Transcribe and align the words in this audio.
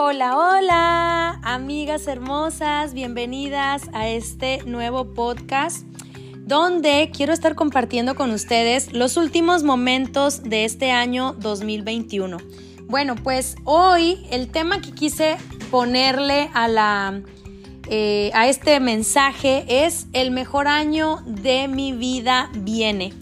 Hola, 0.00 0.38
hola, 0.38 1.40
amigas 1.42 2.06
hermosas, 2.06 2.94
bienvenidas 2.94 3.90
a 3.92 4.08
este 4.08 4.62
nuevo 4.64 5.12
podcast 5.12 5.84
donde 6.36 7.10
quiero 7.12 7.32
estar 7.32 7.56
compartiendo 7.56 8.14
con 8.14 8.30
ustedes 8.30 8.92
los 8.92 9.16
últimos 9.16 9.64
momentos 9.64 10.44
de 10.44 10.64
este 10.64 10.92
año 10.92 11.32
2021. 11.32 12.36
Bueno, 12.86 13.16
pues 13.16 13.56
hoy 13.64 14.24
el 14.30 14.52
tema 14.52 14.80
que 14.80 14.92
quise 14.92 15.36
ponerle 15.68 16.48
a 16.54 16.68
la 16.68 17.20
eh, 17.88 18.30
a 18.34 18.46
este 18.46 18.78
mensaje 18.78 19.84
es 19.84 20.06
el 20.12 20.30
mejor 20.30 20.68
año 20.68 21.24
de 21.26 21.66
mi 21.66 21.90
vida 21.90 22.50
viene. 22.54 23.12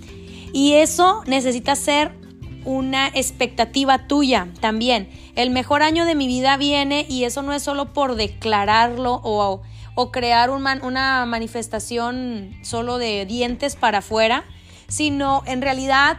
Y 0.52 0.74
eso 0.74 1.22
necesita 1.27 1.74
ser 1.74 2.25
una 2.66 3.08
expectativa 3.08 4.06
tuya 4.06 4.48
también. 4.61 5.08
El 5.34 5.50
mejor 5.50 5.82
año 5.82 6.04
de 6.04 6.14
mi 6.14 6.26
vida 6.26 6.58
viene 6.58 7.07
y 7.08 7.24
eso 7.24 7.40
no 7.40 7.54
es 7.54 7.62
solo 7.62 7.94
por 7.94 8.16
declararlo 8.16 9.20
o, 9.24 9.62
o 9.94 10.12
crear 10.12 10.50
una 10.50 11.24
manifestación 11.26 12.54
solo 12.62 12.98
de 12.98 13.24
dientes 13.24 13.76
para 13.76 13.98
afuera, 13.98 14.44
sino 14.88 15.43
en 15.46 15.62
realidad 15.62 16.18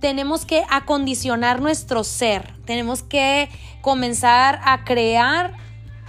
tenemos 0.00 0.44
que 0.44 0.64
acondicionar 0.68 1.60
nuestro 1.60 2.04
ser, 2.04 2.54
tenemos 2.64 3.02
que 3.02 3.48
comenzar 3.80 4.60
a 4.64 4.84
crear 4.84 5.54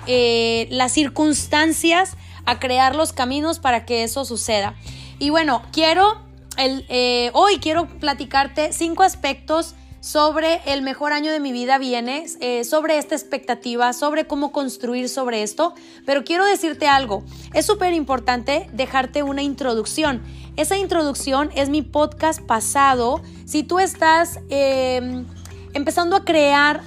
eh, 0.07 0.67
las 0.69 0.91
circunstancias, 0.91 2.17
a 2.45 2.59
crear 2.59 2.95
los 2.95 3.13
caminos 3.13 3.59
para 3.59 3.85
que 3.85 4.03
eso 4.03 4.25
suceda. 4.25 4.75
Y 5.19 5.29
bueno, 5.29 5.63
quiero 5.71 6.26
eh, 6.57 7.29
hoy 7.33 7.59
quiero 7.59 7.87
platicarte 7.87 8.73
cinco 8.73 9.03
aspectos 9.03 9.75
sobre 9.99 10.61
el 10.65 10.83
mejor 10.83 11.11
año 11.11 11.31
de 11.31 11.39
mi 11.39 11.51
vida 11.51 11.77
viene, 11.77 12.25
eh, 12.39 12.63
sobre 12.63 12.97
esta 12.97 13.15
expectativa, 13.15 13.93
sobre 13.93 14.25
cómo 14.25 14.51
construir 14.51 15.09
sobre 15.09 15.43
esto, 15.43 15.73
pero 16.05 16.23
quiero 16.23 16.45
decirte 16.45 16.87
algo, 16.87 17.23
es 17.53 17.65
súper 17.65 17.93
importante 17.93 18.69
dejarte 18.73 19.23
una 19.23 19.43
introducción. 19.43 20.21
Esa 20.55 20.77
introducción 20.77 21.51
es 21.55 21.69
mi 21.69 21.81
podcast 21.81 22.41
pasado. 22.41 23.21
Si 23.45 23.63
tú 23.63 23.79
estás 23.79 24.39
em, 24.49 25.25
empezando 25.73 26.15
a 26.15 26.25
crear 26.25 26.81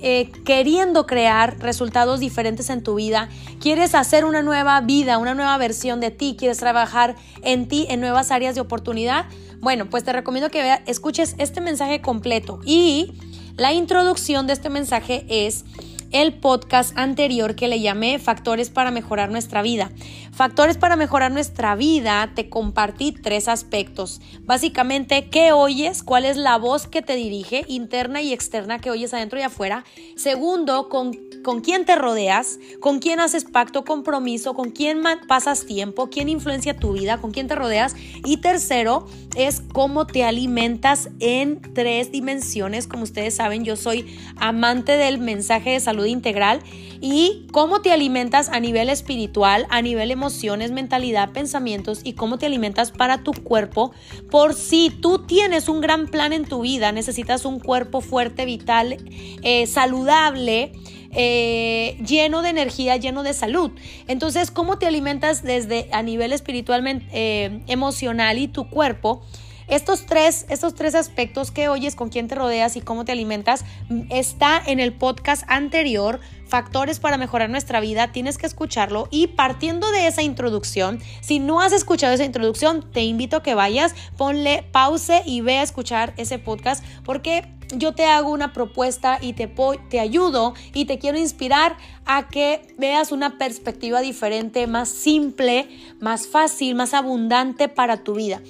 eh, 0.00 0.30
queriendo 0.44 1.06
crear 1.06 1.58
resultados 1.58 2.20
diferentes 2.20 2.70
en 2.70 2.82
tu 2.82 2.94
vida, 2.94 3.28
quieres 3.60 3.94
hacer 3.94 4.24
una 4.24 4.42
nueva 4.42 4.80
vida, 4.80 5.18
una 5.18 5.34
nueva 5.34 5.56
versión 5.58 6.00
de 6.00 6.10
ti, 6.10 6.36
quieres 6.38 6.58
trabajar 6.58 7.16
en 7.42 7.68
ti 7.68 7.86
en 7.88 8.00
nuevas 8.00 8.30
áreas 8.30 8.54
de 8.54 8.60
oportunidad, 8.60 9.26
bueno, 9.60 9.90
pues 9.90 10.04
te 10.04 10.12
recomiendo 10.12 10.50
que 10.50 10.78
escuches 10.86 11.34
este 11.38 11.60
mensaje 11.60 12.00
completo. 12.00 12.60
Y 12.64 13.12
la 13.56 13.72
introducción 13.72 14.46
de 14.46 14.52
este 14.52 14.70
mensaje 14.70 15.26
es 15.28 15.64
el 16.12 16.34
podcast 16.34 16.96
anterior 16.96 17.54
que 17.54 17.68
le 17.68 17.80
llamé 17.80 18.18
Factores 18.18 18.70
para 18.70 18.90
mejorar 18.90 19.30
nuestra 19.30 19.62
vida. 19.62 19.90
Factores 20.32 20.78
para 20.78 20.96
mejorar 20.96 21.32
nuestra 21.32 21.74
vida, 21.74 22.30
te 22.34 22.48
compartí 22.48 23.12
tres 23.12 23.48
aspectos. 23.48 24.20
Básicamente, 24.42 25.28
¿qué 25.28 25.52
oyes? 25.52 26.02
¿Cuál 26.02 26.24
es 26.24 26.36
la 26.36 26.56
voz 26.58 26.86
que 26.86 27.02
te 27.02 27.16
dirige, 27.16 27.64
interna 27.66 28.22
y 28.22 28.32
externa 28.32 28.78
que 28.78 28.90
oyes 28.90 29.12
adentro 29.12 29.38
y 29.38 29.42
afuera? 29.42 29.84
Segundo, 30.16 30.88
¿con, 30.88 31.12
con 31.42 31.60
quién 31.60 31.84
te 31.84 31.96
rodeas? 31.96 32.58
¿Con 32.80 33.00
quién 33.00 33.20
haces 33.20 33.44
pacto, 33.44 33.84
compromiso? 33.84 34.54
¿Con 34.54 34.70
quién 34.70 35.02
pasas 35.26 35.66
tiempo? 35.66 36.08
¿Quién 36.08 36.28
influencia 36.28 36.76
tu 36.76 36.92
vida? 36.92 37.20
¿Con 37.20 37.32
quién 37.32 37.48
te 37.48 37.56
rodeas? 37.56 37.96
Y 38.24 38.36
tercero, 38.36 39.06
es 39.36 39.60
cómo 39.72 40.06
te 40.06 40.24
alimentas 40.24 41.10
en 41.20 41.60
tres 41.74 42.12
dimensiones. 42.12 42.86
Como 42.86 43.02
ustedes 43.02 43.34
saben, 43.34 43.64
yo 43.64 43.76
soy 43.76 44.06
amante 44.36 44.92
del 44.92 45.18
mensaje 45.18 45.70
de 45.70 45.80
salud 45.80 45.97
integral 46.06 46.60
y 47.00 47.46
cómo 47.52 47.80
te 47.80 47.92
alimentas 47.92 48.48
a 48.48 48.60
nivel 48.60 48.88
espiritual, 48.88 49.66
a 49.70 49.82
nivel 49.82 50.10
emociones, 50.10 50.70
mentalidad, 50.72 51.30
pensamientos 51.30 52.00
y 52.04 52.14
cómo 52.14 52.38
te 52.38 52.46
alimentas 52.46 52.90
para 52.90 53.22
tu 53.22 53.32
cuerpo. 53.32 53.92
Por 54.30 54.54
si 54.54 54.90
tú 54.90 55.20
tienes 55.20 55.68
un 55.68 55.80
gran 55.80 56.08
plan 56.08 56.32
en 56.32 56.44
tu 56.44 56.62
vida, 56.62 56.92
necesitas 56.92 57.44
un 57.44 57.60
cuerpo 57.60 58.00
fuerte, 58.00 58.44
vital, 58.44 58.96
eh, 59.42 59.66
saludable. 59.66 60.72
Eh, 61.10 61.96
lleno 62.06 62.42
de 62.42 62.50
energía, 62.50 62.98
lleno 62.98 63.22
de 63.22 63.32
salud. 63.32 63.70
Entonces, 64.08 64.50
¿cómo 64.50 64.78
te 64.78 64.86
alimentas 64.86 65.42
desde 65.42 65.88
a 65.90 66.02
nivel 66.02 66.34
espiritual, 66.34 66.84
eh, 67.12 67.62
emocional 67.66 68.38
y 68.38 68.46
tu 68.46 68.68
cuerpo? 68.68 69.22
Estos 69.68 70.06
tres, 70.06 70.46
estos 70.48 70.74
tres 70.74 70.94
aspectos 70.94 71.50
que 71.50 71.68
oyes, 71.68 71.94
con 71.94 72.08
quién 72.08 72.26
te 72.26 72.34
rodeas 72.34 72.76
y 72.76 72.80
cómo 72.80 73.04
te 73.04 73.12
alimentas, 73.12 73.64
está 74.08 74.60
en 74.64 74.80
el 74.80 74.94
podcast 74.94 75.44
anterior, 75.48 76.20
Factores 76.48 76.98
para 76.98 77.18
mejorar 77.18 77.50
nuestra 77.50 77.78
vida, 77.78 78.10
tienes 78.10 78.38
que 78.38 78.46
escucharlo 78.46 79.06
y 79.10 79.26
partiendo 79.26 79.90
de 79.90 80.06
esa 80.06 80.22
introducción, 80.22 80.98
si 81.20 81.40
no 81.40 81.60
has 81.60 81.72
escuchado 81.72 82.14
esa 82.14 82.24
introducción, 82.24 82.90
te 82.90 83.02
invito 83.02 83.36
a 83.36 83.42
que 83.42 83.54
vayas, 83.54 83.94
ponle 84.16 84.64
pause 84.72 85.20
y 85.26 85.42
ve 85.42 85.58
a 85.58 85.62
escuchar 85.62 86.14
ese 86.16 86.38
podcast 86.38 86.82
porque 87.04 87.44
yo 87.76 87.92
te 87.92 88.06
hago 88.06 88.30
una 88.30 88.54
propuesta 88.54 89.18
y 89.20 89.34
te, 89.34 89.52
te 89.90 90.00
ayudo 90.00 90.54
y 90.72 90.86
te 90.86 90.98
quiero 90.98 91.18
inspirar 91.18 91.76
a 92.06 92.28
que 92.28 92.74
veas 92.78 93.12
una 93.12 93.36
perspectiva 93.36 94.00
diferente, 94.00 94.66
más 94.66 94.88
simple, 94.88 95.68
más 96.00 96.26
fácil, 96.26 96.74
más 96.74 96.94
abundante 96.94 97.68
para 97.68 97.98
tu 97.98 98.14
vida. 98.14 98.40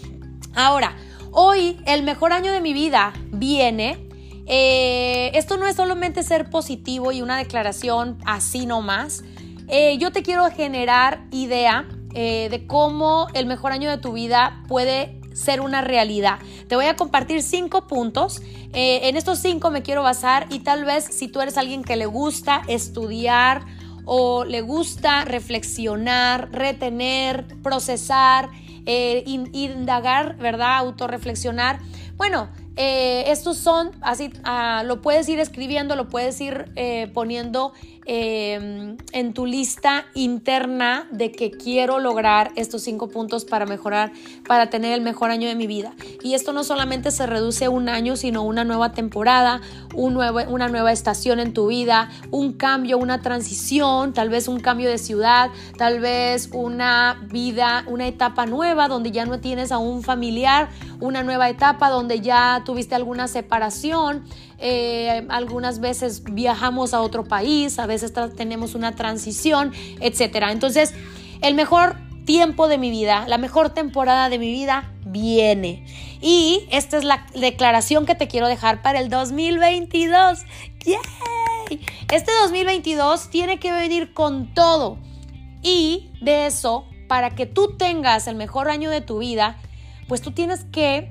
Ahora, 0.55 0.97
Hoy 1.31 1.79
el 1.87 2.03
mejor 2.03 2.33
año 2.33 2.53
de 2.53 2.61
mi 2.61 2.73
vida 2.73 3.13
viene. 3.27 4.09
Eh, 4.47 5.31
esto 5.35 5.59
no 5.59 5.67
es 5.67 5.77
solamente 5.77 6.23
ser 6.23 6.49
positivo 6.49 7.13
y 7.13 7.21
una 7.21 7.37
declaración 7.37 8.19
así 8.25 8.67
nomás. 8.67 9.23
Eh, 9.69 9.99
yo 9.99 10.11
te 10.11 10.23
quiero 10.23 10.51
generar 10.51 11.27
idea 11.31 11.87
eh, 12.15 12.49
de 12.51 12.67
cómo 12.67 13.29
el 13.35 13.45
mejor 13.47 13.73
año 13.73 13.91
de 13.91 13.99
tu 13.99 14.13
vida 14.13 14.63
puede 14.69 15.21
ser 15.35 15.61
una 15.61 15.83
realidad. 15.83 16.39
Te 16.67 16.77
voy 16.77 16.87
a 16.87 16.97
compartir 16.97 17.43
cinco 17.43 17.87
puntos. 17.87 18.41
en 18.73 19.17
estos 19.17 19.39
cinco 19.39 19.71
me 19.71 19.83
quiero 19.83 20.03
basar 20.03 20.47
y 20.51 20.61
tal 20.61 20.85
vez 20.85 21.05
si 21.05 21.29
tú 21.29 21.41
eres 21.41 21.57
alguien 21.57 21.85
que 21.85 21.97
le 21.97 22.07
gusta 22.07 22.63
estudiar 22.69 23.65
o 24.05 24.45
le 24.45 24.63
gusta 24.63 25.25
reflexionar, 25.25 26.51
retener, 26.51 27.47
procesar, 27.63 28.49
eh, 28.89 29.23
indagar, 29.27 30.39
¿verdad? 30.39 30.79
Autorreflexionar. 30.79 31.79
Bueno, 32.17 32.49
eh, 32.77 33.25
estos 33.31 33.59
son, 33.59 33.91
así, 34.01 34.33
ah, 34.45 34.83
lo 34.85 35.03
puedes 35.03 35.29
ir 35.29 35.41
escribiendo, 35.41 35.95
lo 35.95 36.09
puedes 36.09 36.41
ir 36.41 36.73
eh, 36.75 37.11
poniendo 37.13 37.75
Em, 38.11 38.97
en 39.13 39.35
tu 39.35 39.45
lista 39.45 40.07
interna 40.15 41.07
de 41.11 41.31
que 41.31 41.51
quiero 41.51 41.99
lograr 41.99 42.53
estos 42.57 42.81
cinco 42.81 43.09
puntos 43.09 43.45
para 43.45 43.67
mejorar, 43.67 44.13
para 44.47 44.71
tener 44.71 44.95
el 44.95 45.03
mejor 45.03 45.31
año 45.31 45.47
de 45.47 45.55
mi 45.55 45.67
vida. 45.67 45.93
Y 46.23 46.33
esto 46.33 46.55
no 46.55 46.65
solamente 46.65 47.11
se 47.11 47.27
reduce 47.27 47.67
a 47.67 47.71
un 47.71 47.91
año, 47.91 48.17
sino 48.17 48.45
una 48.45 48.65
nueva 48.65 48.93
temporada, 48.93 49.61
un 49.95 50.15
nuevo, 50.15 50.39
una 50.49 50.69
nueva 50.69 50.91
estación 50.91 51.39
en 51.39 51.53
tu 51.53 51.67
vida, 51.67 52.09
un 52.31 52.55
cambio, 52.55 52.97
una 52.97 53.21
transición, 53.21 54.15
tal 54.15 54.31
vez 54.31 54.49
un 54.49 54.61
cambio 54.61 54.89
de 54.89 54.97
ciudad, 54.97 55.51
tal 55.77 56.01
vez 56.01 56.49
una 56.55 57.21
vida, 57.31 57.85
una 57.89 58.07
etapa 58.07 58.47
nueva 58.47 58.89
donde 58.89 59.11
ya 59.11 59.27
no 59.27 59.39
tienes 59.41 59.71
a 59.71 59.77
un 59.77 60.03
familiar, 60.03 60.71
una 60.99 61.23
nueva 61.23 61.51
etapa 61.51 61.91
donde 61.91 62.23
ya 62.23 62.63
tuviste 62.65 62.95
alguna 62.95 63.29
separación. 63.29 64.25
Eh, 64.59 65.25
algunas 65.29 65.79
veces 65.79 66.25
viajamos 66.25 66.93
a 66.95 67.01
otro 67.01 67.25
país, 67.25 67.79
a 67.79 67.87
veces 67.87 68.13
tenemos 68.37 68.75
una 68.75 68.95
transición, 68.95 69.73
etcétera. 70.01 70.51
Entonces, 70.53 70.95
el 71.43 71.55
mejor 71.55 71.97
tiempo 72.25 72.69
de 72.69 72.77
mi 72.77 72.91
vida, 72.91 73.25
la 73.27 73.39
mejor 73.39 73.71
temporada 73.71 74.29
de 74.29 74.39
mi 74.39 74.53
vida 74.53 74.93
viene. 75.07 75.87
Y 76.21 76.67
esta 76.71 76.99
es 76.99 77.05
la 77.05 77.27
declaración 77.35 78.05
que 78.05 78.15
te 78.15 78.29
quiero 78.29 78.49
dejar 78.49 78.83
para 78.83 79.01
el 79.01 79.09
2022. 79.09 80.41
¡Yay! 80.85 81.81
Este 82.13 82.31
2022 82.43 83.31
tiene 83.31 83.59
que 83.59 83.73
venir 83.73 84.13
con 84.13 84.53
todo. 84.53 84.99
Y 85.63 86.11
de 86.21 86.47
eso, 86.47 86.85
para 87.09 87.31
que 87.31 87.47
tú 87.47 87.77
tengas 87.77 88.27
el 88.27 88.35
mejor 88.35 88.69
año 88.69 88.91
de 88.91 89.01
tu 89.01 89.19
vida, 89.19 89.57
pues 90.07 90.21
tú 90.21 90.33
tienes 90.33 90.65
que, 90.65 91.11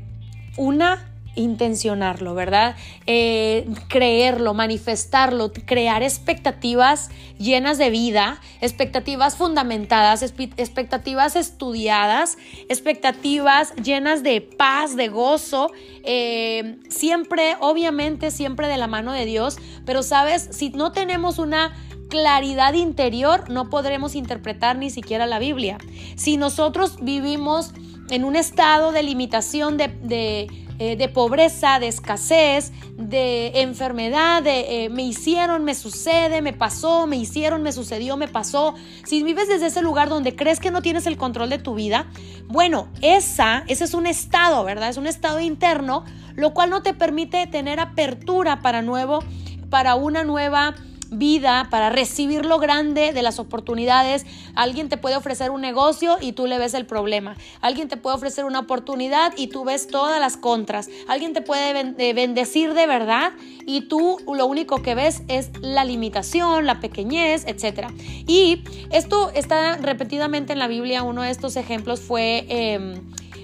una, 0.55 1.16
intencionarlo, 1.37 2.35
¿verdad? 2.35 2.75
Eh, 3.05 3.67
creerlo, 3.87 4.53
manifestarlo, 4.53 5.53
crear 5.53 6.03
expectativas 6.03 7.09
llenas 7.37 7.77
de 7.77 7.89
vida, 7.89 8.41
expectativas 8.61 9.37
fundamentadas, 9.37 10.21
expectativas 10.23 11.35
estudiadas, 11.35 12.37
expectativas 12.67 13.73
llenas 13.75 14.23
de 14.23 14.41
paz, 14.41 14.95
de 14.95 15.07
gozo, 15.07 15.71
eh, 16.03 16.77
siempre, 16.89 17.55
obviamente, 17.59 18.31
siempre 18.31 18.67
de 18.67 18.77
la 18.77 18.87
mano 18.87 19.13
de 19.13 19.25
Dios, 19.25 19.57
pero 19.85 20.03
sabes, 20.03 20.49
si 20.51 20.69
no 20.71 20.91
tenemos 20.91 21.39
una 21.39 21.73
claridad 22.09 22.73
interior, 22.73 23.49
no 23.49 23.69
podremos 23.69 24.15
interpretar 24.15 24.77
ni 24.77 24.89
siquiera 24.89 25.25
la 25.25 25.39
Biblia. 25.39 25.77
Si 26.15 26.37
nosotros 26.37 26.97
vivimos 27.01 27.73
en 28.09 28.23
un 28.23 28.35
estado 28.35 28.91
de 28.91 29.03
limitación, 29.03 29.77
de 29.77 30.47
eh, 30.79 30.95
de 30.95 31.09
pobreza, 31.09 31.79
de 31.79 31.87
escasez, 31.87 32.71
de 32.97 33.61
enfermedad, 33.61 34.43
de 34.43 34.85
eh, 34.85 34.89
me 34.89 35.01
hicieron, 35.01 35.63
me 35.63 35.73
sucede, 35.73 36.43
me 36.43 36.53
pasó, 36.53 37.07
me 37.07 37.17
hicieron, 37.17 37.63
me 37.63 37.71
sucedió, 37.71 38.15
me 38.15 38.27
pasó. 38.27 38.75
Si 39.03 39.23
vives 39.23 39.47
desde 39.47 39.67
ese 39.67 39.81
lugar 39.81 40.07
donde 40.07 40.35
crees 40.35 40.59
que 40.59 40.69
no 40.69 40.83
tienes 40.83 41.07
el 41.07 41.17
control 41.17 41.49
de 41.49 41.57
tu 41.57 41.73
vida, 41.73 42.05
bueno, 42.45 42.89
esa, 43.01 43.63
ese 43.65 43.85
es 43.85 43.95
un 43.95 44.05
estado, 44.05 44.63
¿verdad? 44.63 44.89
Es 44.89 44.97
un 44.97 45.07
estado 45.07 45.39
interno, 45.39 46.05
lo 46.35 46.53
cual 46.53 46.69
no 46.69 46.83
te 46.83 46.93
permite 46.93 47.47
tener 47.47 47.79
apertura 47.79 48.61
para 48.61 48.83
nuevo, 48.83 49.23
para 49.71 49.95
una 49.95 50.23
nueva 50.23 50.75
vida, 51.09 51.67
para 51.69 51.89
recibir 51.89 52.45
lo 52.45 52.59
grande 52.59 53.13
de 53.13 53.21
las 53.21 53.39
oportunidades. 53.39 54.25
Alguien 54.55 54.89
te 54.89 54.97
puede 54.97 55.15
ofrecer 55.15 55.51
un 55.51 55.61
negocio 55.61 56.17
y 56.19 56.33
tú 56.33 56.47
le 56.47 56.57
ves 56.57 56.73
el 56.73 56.85
problema. 56.85 57.35
Alguien 57.61 57.87
te 57.87 57.97
puede 57.97 58.15
ofrecer 58.15 58.45
una 58.45 58.59
oportunidad 58.59 59.33
y 59.37 59.47
tú 59.47 59.63
ves 59.63 59.87
todas 59.87 60.19
las 60.19 60.37
contras. 60.37 60.89
Alguien 61.07 61.33
te 61.33 61.41
puede 61.41 61.71
eh, 61.97 62.13
bendecir 62.13 62.73
de 62.73 62.87
verdad 62.87 63.31
y 63.65 63.81
tú 63.81 64.17
lo 64.33 64.45
único 64.45 64.81
que 64.81 64.95
ves 64.95 65.23
es 65.27 65.51
la 65.61 65.85
limitación, 65.85 66.65
la 66.65 66.79
pequeñez, 66.79 67.45
etc. 67.47 67.87
Y 68.27 68.63
esto 68.91 69.31
está 69.33 69.77
repetidamente 69.77 70.53
en 70.53 70.59
la 70.59 70.67
Biblia. 70.67 71.03
Uno 71.03 71.21
de 71.21 71.31
estos 71.31 71.55
ejemplos 71.55 71.99
fue 71.99 72.45
em, 72.49 73.01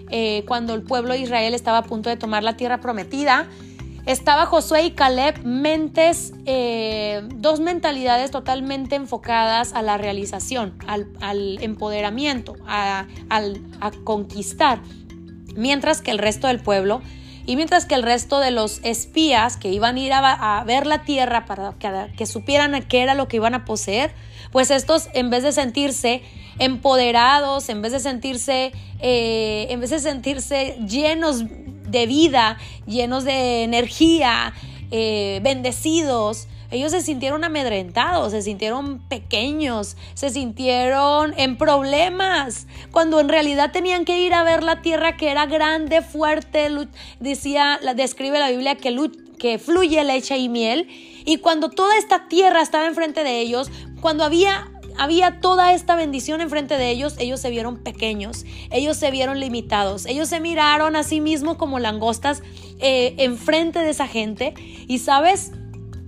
eh, 0.10 0.44
cuando 0.48 0.74
el 0.74 0.84
pueblo 0.84 1.14
de 1.14 1.20
Israel 1.20 1.54
estaba 1.54 1.80
a 1.80 1.84
punto 1.84 2.10
de 2.10 2.18
tomar 2.18 2.44
la 2.44 2.56
tierra 2.58 2.80
prometida 2.80 3.48
estaba 4.06 4.46
Josué 4.46 4.84
y 4.84 4.92
Caleb, 4.92 5.44
mentes, 5.46 6.34
eh, 6.46 7.22
dos 7.36 7.62
mentalidades 7.62 8.32
totalmente 8.32 8.96
enfocadas 8.96 9.74
a 9.74 9.82
la 9.82 9.98
realización, 9.98 10.78
al, 10.88 11.58
empoderamiento, 11.62 12.56
a, 12.68 13.06
conquistar, 14.04 14.82
mientras 15.56 16.02
que 16.02 16.12
el 16.12 16.18
resto 16.18 16.48
del 16.48 16.60
pueblo 16.60 17.02
y 17.46 17.56
mientras 17.56 17.86
que 17.86 17.96
el 17.96 18.04
resto 18.04 18.40
de 18.40 18.52
los 18.52 18.80
espías 18.84 19.58
que 19.58 19.70
iban 19.70 19.96
a 19.96 20.00
ir 20.00 20.14
a, 20.14 20.64
ver 20.66 20.86
la 20.86 21.04
tierra 21.04 21.46
para 21.46 21.74
que, 22.18 22.26
supieran 22.26 22.82
qué 22.84 23.04
era 23.04 23.14
lo 23.14 23.28
que 23.28 23.38
iban 23.38 23.54
a 23.54 23.64
poseer, 23.64 24.14
pues 24.52 24.70
estos 24.70 25.08
en 25.14 25.30
vez 25.30 25.44
de 25.44 25.52
sentirse 25.52 26.22
empoderados, 26.60 27.70
en 27.70 27.82
vez 27.82 27.94
de 27.94 28.00
sentirse, 28.00 28.72
eh, 29.00 29.68
en 29.70 29.80
vez 29.80 29.90
de 29.90 30.00
sentirse 30.00 30.78
llenos 30.88 31.44
de 31.94 32.06
vida, 32.08 32.58
llenos 32.86 33.24
de 33.24 33.64
energía, 33.64 34.54
eh, 34.92 35.40
bendecidos. 35.42 36.50
Ellos 36.72 36.92
se 36.92 37.02
sintieron 37.02 37.44
amedrentados, 37.44 38.32
se 38.32 38.42
sintieron 38.42 39.00
pequeños, 39.08 39.96
se 40.16 40.32
sintieron 40.32 41.34
en 41.38 41.56
problemas, 41.56 42.66
cuando 42.92 43.20
en 43.20 43.30
realidad 43.30 43.72
tenían 43.72 44.06
que 44.06 44.20
ir 44.20 44.34
a 44.34 44.44
ver 44.44 44.64
la 44.64 44.82
tierra 44.82 45.16
que 45.16 45.30
era 45.30 45.46
grande, 45.46 46.02
fuerte, 46.02 46.70
decía, 47.20 47.80
describe 47.96 48.40
la 48.40 48.50
Biblia 48.50 48.76
que, 48.76 49.12
que 49.38 49.60
fluye 49.60 50.04
leche 50.04 50.36
y 50.38 50.50
miel, 50.50 50.88
y 51.26 51.38
cuando 51.38 51.70
toda 51.70 51.96
esta 51.98 52.28
tierra 52.28 52.64
estaba 52.64 52.88
enfrente 52.88 53.24
de 53.24 53.40
ellos, 53.40 53.70
cuando 54.02 54.24
había 54.24 54.73
había 54.98 55.40
toda 55.40 55.74
esta 55.74 55.96
bendición 55.96 56.42
enfrente 56.42 56.78
de 56.78 56.90
ellos, 56.90 57.16
ellos 57.18 57.40
se 57.40 57.50
vieron 57.50 57.78
pequeños, 57.78 58.46
ellos 58.72 58.98
se 58.98 59.12
vieron 59.12 59.40
limitados, 59.40 60.06
ellos 60.06 60.30
se 60.30 60.40
miraron 60.40 60.96
a 60.96 61.04
sí 61.04 61.22
mismos 61.22 61.58
como 61.58 61.80
langostas 61.80 62.44
eh, 62.80 63.16
enfrente 63.18 63.80
de 63.80 63.90
esa 63.90 64.08
gente. 64.08 64.54
Y 64.88 65.00
sabes, 65.00 65.52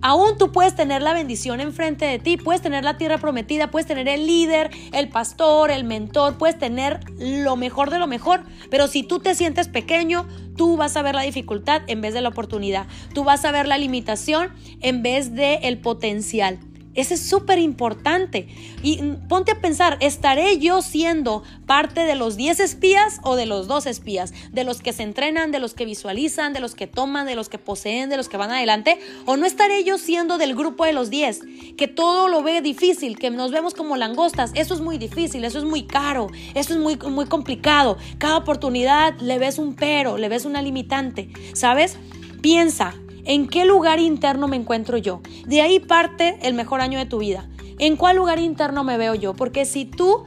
Aún 0.07 0.37
tú 0.37 0.51
puedes 0.51 0.75
tener 0.75 1.01
la 1.01 1.13
bendición 1.15 1.61
enfrente 1.61 2.05
de 2.05 2.19
ti, 2.19 2.37
puedes 2.37 2.61
tener 2.61 2.83
la 2.83 2.95
tierra 2.95 3.17
prometida, 3.17 3.71
puedes 3.71 3.87
tener 3.87 4.07
el 4.07 4.27
líder, 4.27 4.69
el 4.93 5.09
pastor, 5.09 5.71
el 5.71 5.83
mentor, 5.83 6.37
puedes 6.37 6.59
tener 6.59 6.99
lo 7.17 7.55
mejor 7.55 7.89
de 7.89 7.97
lo 7.97 8.05
mejor. 8.05 8.43
Pero 8.69 8.85
si 8.85 9.01
tú 9.01 9.19
te 9.19 9.33
sientes 9.33 9.67
pequeño, 9.67 10.27
tú 10.55 10.77
vas 10.77 10.95
a 10.95 11.01
ver 11.01 11.15
la 11.15 11.23
dificultad 11.23 11.81
en 11.87 12.01
vez 12.01 12.13
de 12.13 12.21
la 12.21 12.29
oportunidad. 12.29 12.85
Tú 13.15 13.23
vas 13.23 13.45
a 13.45 13.51
ver 13.51 13.67
la 13.67 13.79
limitación 13.79 14.53
en 14.81 15.01
vez 15.01 15.33
del 15.33 15.57
el 15.63 15.79
potencial. 15.79 16.59
Eso 16.95 17.13
es 17.13 17.21
súper 17.21 17.59
importante. 17.59 18.47
Y 18.81 19.01
ponte 19.27 19.51
a 19.51 19.61
pensar, 19.61 19.97
¿estaré 19.99 20.57
yo 20.57 20.81
siendo 20.81 21.43
parte 21.65 22.01
de 22.01 22.15
los 22.15 22.37
10 22.37 22.59
espías 22.59 23.19
o 23.23 23.35
de 23.35 23.45
los 23.45 23.67
dos 23.67 23.85
espías? 23.85 24.33
¿De 24.51 24.63
los 24.63 24.81
que 24.81 24.93
se 24.93 25.03
entrenan, 25.03 25.51
de 25.51 25.59
los 25.59 25.73
que 25.73 25.85
visualizan, 25.85 26.53
de 26.53 26.59
los 26.59 26.75
que 26.75 26.87
toman, 26.87 27.25
de 27.25 27.35
los 27.35 27.49
que 27.49 27.57
poseen, 27.57 28.09
de 28.09 28.17
los 28.17 28.29
que 28.29 28.37
van 28.37 28.51
adelante? 28.51 28.99
¿O 29.25 29.37
no 29.37 29.45
estaré 29.45 29.83
yo 29.83 29.97
siendo 29.97 30.37
del 30.37 30.55
grupo 30.55 30.85
de 30.85 30.93
los 30.93 31.09
10? 31.09 31.41
Que 31.77 31.87
todo 31.87 32.27
lo 32.27 32.43
ve 32.43 32.61
difícil, 32.61 33.17
que 33.17 33.29
nos 33.29 33.51
vemos 33.51 33.73
como 33.73 33.97
langostas. 33.97 34.51
Eso 34.55 34.73
es 34.73 34.81
muy 34.81 34.97
difícil, 34.97 35.43
eso 35.43 35.57
es 35.57 35.65
muy 35.65 35.83
caro, 35.83 36.27
eso 36.53 36.73
es 36.73 36.79
muy, 36.79 36.95
muy 36.97 37.25
complicado. 37.25 37.97
Cada 38.17 38.37
oportunidad 38.37 39.19
le 39.19 39.37
ves 39.37 39.59
un 39.59 39.75
pero, 39.75 40.17
le 40.17 40.29
ves 40.29 40.45
una 40.45 40.61
limitante. 40.61 41.29
¿Sabes? 41.53 41.97
Piensa, 42.41 42.93
¿En 43.25 43.47
qué 43.47 43.65
lugar 43.65 43.99
interno 43.99 44.47
me 44.47 44.55
encuentro 44.55 44.97
yo? 44.97 45.21
De 45.45 45.61
ahí 45.61 45.79
parte 45.79 46.37
el 46.43 46.53
mejor 46.53 46.81
año 46.81 46.99
de 46.99 47.05
tu 47.05 47.17
vida. 47.17 47.49
¿En 47.79 47.95
cuál 47.95 48.17
lugar 48.17 48.39
interno 48.39 48.83
me 48.83 48.97
veo 48.97 49.15
yo? 49.15 49.33
Porque 49.33 49.65
si 49.65 49.85
tú 49.85 50.23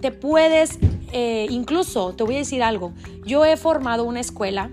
te 0.00 0.10
puedes, 0.12 0.78
eh, 1.12 1.46
incluso 1.50 2.14
te 2.14 2.24
voy 2.24 2.36
a 2.36 2.38
decir 2.38 2.62
algo, 2.62 2.92
yo 3.24 3.44
he 3.44 3.56
formado 3.56 4.04
una 4.04 4.20
escuela, 4.20 4.70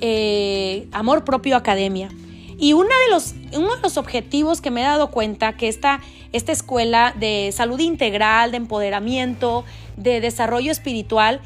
eh, 0.00 0.86
Amor 0.92 1.24
Propio 1.24 1.56
Academia, 1.56 2.10
y 2.58 2.74
uno 2.74 2.88
de, 2.88 3.10
los, 3.10 3.34
uno 3.56 3.74
de 3.74 3.82
los 3.82 3.96
objetivos 3.96 4.60
que 4.60 4.70
me 4.70 4.82
he 4.82 4.84
dado 4.84 5.10
cuenta 5.10 5.56
que 5.56 5.68
esta, 5.68 6.00
esta 6.32 6.52
escuela 6.52 7.14
de 7.18 7.50
salud 7.52 7.80
integral, 7.80 8.50
de 8.50 8.58
empoderamiento, 8.58 9.64
de 9.96 10.20
desarrollo 10.20 10.70
espiritual, 10.70 11.40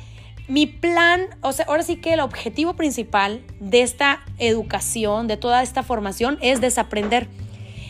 mi 0.48 0.66
plan, 0.66 1.26
o 1.42 1.52
sea, 1.52 1.66
ahora 1.66 1.82
sí 1.82 1.96
que 1.96 2.14
el 2.14 2.20
objetivo 2.20 2.74
principal 2.74 3.44
de 3.60 3.82
esta 3.82 4.20
educación, 4.38 5.28
de 5.28 5.36
toda 5.36 5.62
esta 5.62 5.82
formación, 5.82 6.38
es 6.40 6.60
desaprender, 6.60 7.28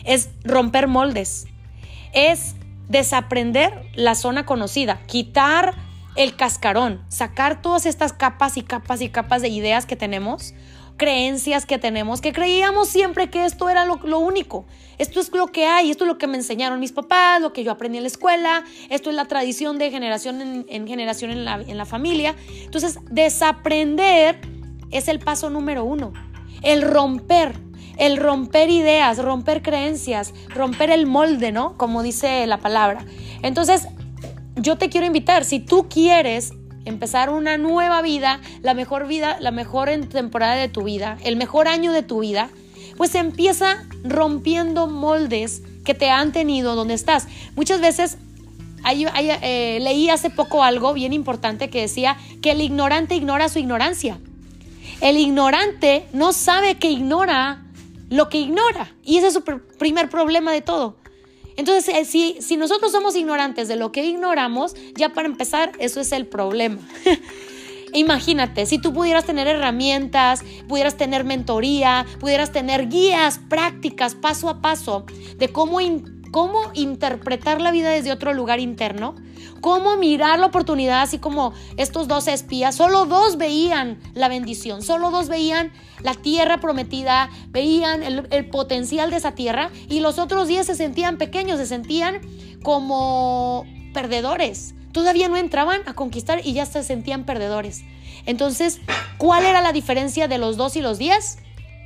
es 0.03 0.29
romper 0.43 0.87
moldes, 0.87 1.47
es 2.13 2.55
desaprender 2.89 3.85
la 3.95 4.13
zona 4.15 4.45
conocida, 4.45 4.99
quitar 5.07 5.73
el 6.15 6.35
cascarón, 6.35 7.01
sacar 7.07 7.61
todas 7.61 7.85
estas 7.85 8.11
capas 8.11 8.57
y 8.57 8.63
capas 8.63 9.01
y 9.01 9.09
capas 9.09 9.41
de 9.41 9.47
ideas 9.47 9.85
que 9.85 9.95
tenemos 9.95 10.53
creencias 10.99 11.65
que 11.65 11.79
tenemos, 11.79 12.21
que 12.21 12.31
creíamos 12.31 12.89
siempre 12.89 13.31
que 13.31 13.45
esto 13.45 13.69
era 13.69 13.85
lo, 13.85 14.19
único. 14.19 14.67
Esto 14.99 15.19
es 15.19 15.31
lo 15.33 15.47
que 15.47 15.65
hay, 15.65 15.89
esto 15.89 16.03
es 16.03 16.07
lo 16.07 16.19
que 16.19 16.27
me 16.27 16.37
enseñaron 16.37 16.79
mis 16.79 16.91
papás, 16.91 17.41
lo 17.41 17.53
que 17.53 17.63
yo 17.63 17.71
aprendí 17.71 17.97
en 17.97 18.03
la 18.03 18.09
escuela, 18.09 18.63
esto 18.91 19.09
es 19.09 19.15
la 19.15 19.25
tradición 19.25 19.79
de 19.79 19.89
generación 19.89 20.65
en, 20.67 20.87
generación 20.87 21.31
en 21.31 21.45
la, 21.45 21.55
en 21.55 21.77
la 21.77 21.85
familia. 21.85 22.35
Entonces, 22.63 22.99
desaprender 23.09 24.39
es 24.91 25.07
el 25.07 25.17
paso 25.19 25.49
número 25.49 25.83
uno. 25.83 26.13
El 26.61 26.83
romper, 26.83 27.55
el 27.97 28.17
romper 28.17 28.69
ideas, 28.69 29.17
romper 29.17 29.63
creencias, 29.63 30.33
romper 30.49 30.91
el 30.91 31.07
molde, 31.07 31.51
¿no? 31.51 31.77
Como 31.77 32.03
dice 32.03 32.45
la 32.45 32.59
palabra. 32.59 33.05
Entonces, 33.41 33.87
yo 34.57 34.77
te 34.77 34.89
quiero 34.89 35.07
invitar, 35.07 35.45
si 35.45 35.59
tú 35.59 35.87
quieres 35.89 36.51
empezar 36.89 37.29
una 37.29 37.57
nueva 37.57 38.01
vida, 38.01 38.41
la 38.61 38.73
mejor 38.73 39.07
vida, 39.07 39.37
la 39.39 39.51
mejor 39.51 39.89
temporada 40.07 40.55
de 40.55 40.67
tu 40.67 40.83
vida, 40.83 41.17
el 41.23 41.35
mejor 41.35 41.67
año 41.67 41.91
de 41.91 42.03
tu 42.03 42.19
vida, 42.19 42.49
pues 42.97 43.15
empieza 43.15 43.85
rompiendo 44.03 44.87
moldes 44.87 45.61
que 45.85 45.93
te 45.93 46.09
han 46.09 46.31
tenido 46.31 46.75
donde 46.75 46.93
estás. 46.93 47.27
Muchas 47.55 47.79
veces 47.79 48.17
eh, 48.85 49.79
leí 49.81 50.09
hace 50.09 50.29
poco 50.29 50.63
algo 50.63 50.93
bien 50.93 51.13
importante 51.13 51.69
que 51.69 51.81
decía 51.81 52.17
que 52.41 52.51
el 52.51 52.61
ignorante 52.61 53.15
ignora 53.15 53.49
su 53.49 53.59
ignorancia. 53.59 54.19
El 55.01 55.17
ignorante 55.17 56.05
no 56.11 56.33
sabe 56.33 56.75
que 56.75 56.91
ignora 56.91 57.63
lo 58.09 58.27
que 58.29 58.39
ignora. 58.39 58.91
Y 59.03 59.17
ese 59.17 59.27
es 59.27 59.33
su 59.33 59.43
primer 59.43 60.09
problema 60.09 60.51
de 60.51 60.61
todo. 60.61 60.98
Entonces, 61.59 61.93
eh, 61.93 62.05
si, 62.05 62.37
si 62.39 62.55
nosotros 62.55 62.93
somos 62.93 63.17
ignorantes 63.17 63.67
de 63.67 63.75
lo 63.75 63.91
que 63.91 64.05
ignoramos, 64.05 64.77
ya 64.95 65.09
para 65.09 65.27
empezar, 65.27 65.73
eso 65.77 65.99
es 65.99 66.13
el 66.13 66.25
problema. 66.25 66.79
Imagínate, 67.93 68.65
si 68.65 68.77
tú 68.77 68.93
pudieras 68.93 69.25
tener 69.25 69.45
herramientas, 69.45 70.39
pudieras 70.69 70.95
tener 70.95 71.25
mentoría, 71.25 72.05
pudieras 72.21 72.53
tener 72.53 72.87
guías 72.87 73.41
prácticas 73.49 74.15
paso 74.15 74.47
a 74.47 74.61
paso 74.61 75.05
de 75.35 75.49
cómo, 75.49 75.81
cómo 76.31 76.59
interpretar 76.73 77.61
la 77.61 77.71
vida 77.71 77.89
desde 77.89 78.11
otro 78.11 78.33
lugar 78.33 78.59
interno, 78.59 79.15
cómo 79.61 79.97
mirar 79.97 80.39
la 80.39 80.47
oportunidad, 80.47 81.01
así 81.01 81.19
como 81.19 81.53
estos 81.77 82.07
dos 82.07 82.27
espías, 82.27 82.75
solo 82.75 83.05
dos 83.05 83.37
veían 83.37 83.99
la 84.13 84.27
bendición, 84.27 84.81
solo 84.81 85.11
dos 85.11 85.27
veían 85.27 85.71
la 86.01 86.13
tierra 86.13 86.59
prometida, 86.59 87.29
veían 87.49 88.03
el, 88.03 88.49
potencial 88.49 89.09
de 89.11 89.17
esa 89.17 89.33
tierra 89.33 89.69
y 89.89 89.99
los 89.99 90.19
otros 90.19 90.47
diez 90.47 90.67
se 90.67 90.75
sentían 90.75 91.17
pequeños, 91.17 91.59
se 91.59 91.65
sentían 91.65 92.21
como 92.63 93.65
perdedores. 93.93 94.75
Todavía 94.91 95.29
no 95.29 95.37
entraban 95.37 95.81
a 95.85 95.93
conquistar 95.93 96.41
y 96.43 96.53
ya 96.53 96.65
se 96.65 96.83
sentían 96.83 97.25
perdedores. 97.25 97.83
Entonces, 98.25 98.79
¿cuál 99.17 99.45
era 99.45 99.61
la 99.61 99.71
diferencia 99.71 100.27
de 100.27 100.37
los 100.37 100.57
dos 100.57 100.75
y 100.75 100.81
los 100.81 100.97
diez? 100.97 101.37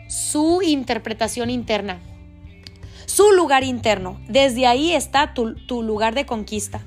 Su 0.07 0.62
interpretación 0.62 1.50
interna, 1.50 2.00
su 3.13 3.32
lugar 3.32 3.63
interno. 3.63 4.20
Desde 4.27 4.65
ahí 4.65 4.91
está 4.91 5.36
tu, 5.36 5.84
lugar 5.84 6.15
de 6.15 6.25
conquista 6.25 6.82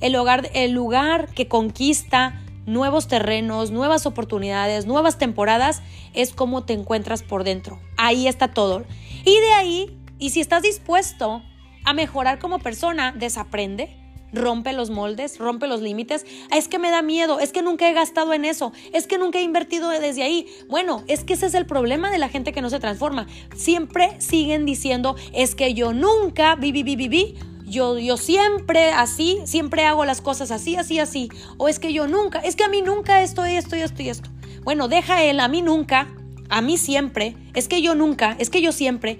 el 0.00 0.14
lugar, 0.14 0.50
el 0.54 0.72
lugar 0.72 1.28
que 1.34 1.48
conquista 1.48 2.42
nuevos 2.64 3.08
terrenos, 3.08 3.70
nuevas 3.70 4.06
oportunidades, 4.06 4.86
nuevas 4.86 5.18
temporadas, 5.18 5.82
es 6.14 6.32
cómo 6.32 6.64
te 6.64 6.72
encuentras 6.72 7.22
por 7.22 7.44
dentro. 7.44 7.78
Ahí 7.96 8.26
está 8.26 8.48
todo. 8.48 8.84
Y 9.24 9.38
de 9.38 9.52
ahí, 9.52 9.98
y 10.18 10.30
si 10.30 10.40
estás 10.40 10.62
dispuesto 10.62 11.42
a 11.84 11.92
mejorar 11.92 12.38
como 12.38 12.58
persona, 12.58 13.12
desaprende, 13.12 13.96
rompe 14.32 14.72
los 14.72 14.90
moldes, 14.90 15.38
rompe 15.38 15.66
los 15.66 15.80
límites. 15.80 16.26
Es 16.52 16.68
que 16.68 16.78
me 16.78 16.90
da 16.90 17.02
miedo, 17.02 17.40
es 17.40 17.52
que 17.52 17.62
nunca 17.62 17.88
he 17.88 17.92
gastado 17.92 18.32
en 18.32 18.44
eso, 18.44 18.72
es 18.92 19.06
que 19.06 19.18
nunca 19.18 19.38
he 19.38 19.42
invertido 19.42 19.88
desde 19.88 20.22
ahí. 20.22 20.46
Bueno, 20.68 21.04
es 21.08 21.24
que 21.24 21.34
ese 21.34 21.46
es 21.46 21.54
el 21.54 21.66
problema 21.66 22.10
de 22.10 22.18
la 22.18 22.28
gente 22.28 22.52
que 22.52 22.62
no 22.62 22.70
se 22.70 22.80
transforma. 22.80 23.26
Siempre 23.54 24.20
siguen 24.20 24.64
diciendo, 24.64 25.16
es 25.32 25.54
que 25.54 25.74
yo 25.74 25.92
nunca 25.92 26.54
vi, 26.56 26.72
vi, 26.72 26.82
vi, 26.82 26.96
vi, 26.96 27.08
vi. 27.08 27.34
Yo, 27.68 27.98
yo 27.98 28.16
siempre 28.16 28.90
así, 28.92 29.40
siempre 29.44 29.84
hago 29.84 30.04
las 30.04 30.20
cosas 30.20 30.52
así, 30.52 30.76
así, 30.76 31.00
así. 31.00 31.28
O 31.56 31.68
es 31.68 31.80
que 31.80 31.92
yo 31.92 32.06
nunca, 32.06 32.38
es 32.38 32.54
que 32.54 32.62
a 32.62 32.68
mí 32.68 32.80
nunca 32.80 33.22
esto, 33.22 33.44
esto, 33.44 33.74
esto 33.74 34.02
y 34.02 34.08
esto. 34.08 34.30
Bueno, 34.62 34.86
deja 34.86 35.24
él, 35.24 35.40
a 35.40 35.48
mí 35.48 35.62
nunca, 35.62 36.06
a 36.48 36.60
mí 36.60 36.76
siempre, 36.78 37.36
es 37.54 37.66
que 37.66 37.82
yo 37.82 37.96
nunca, 37.96 38.36
es 38.38 38.50
que 38.50 38.62
yo 38.62 38.70
siempre. 38.70 39.18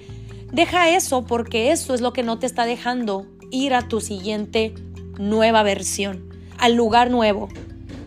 Deja 0.53 0.91
eso 0.91 1.27
porque 1.27 1.73
eso 1.73 1.93
es 1.93 2.01
lo 2.01 2.13
que 2.13 2.23
no 2.23 2.39
te 2.39 2.47
está 2.47 2.67
dejando 2.67 3.27
ir 3.51 3.75
a 3.75 3.89
tu 3.89 4.01
siguiente 4.01 4.75
nueva 5.19 5.63
versión, 5.63 6.29
al 6.59 6.75
lugar 6.75 7.11
nuevo. 7.11 7.49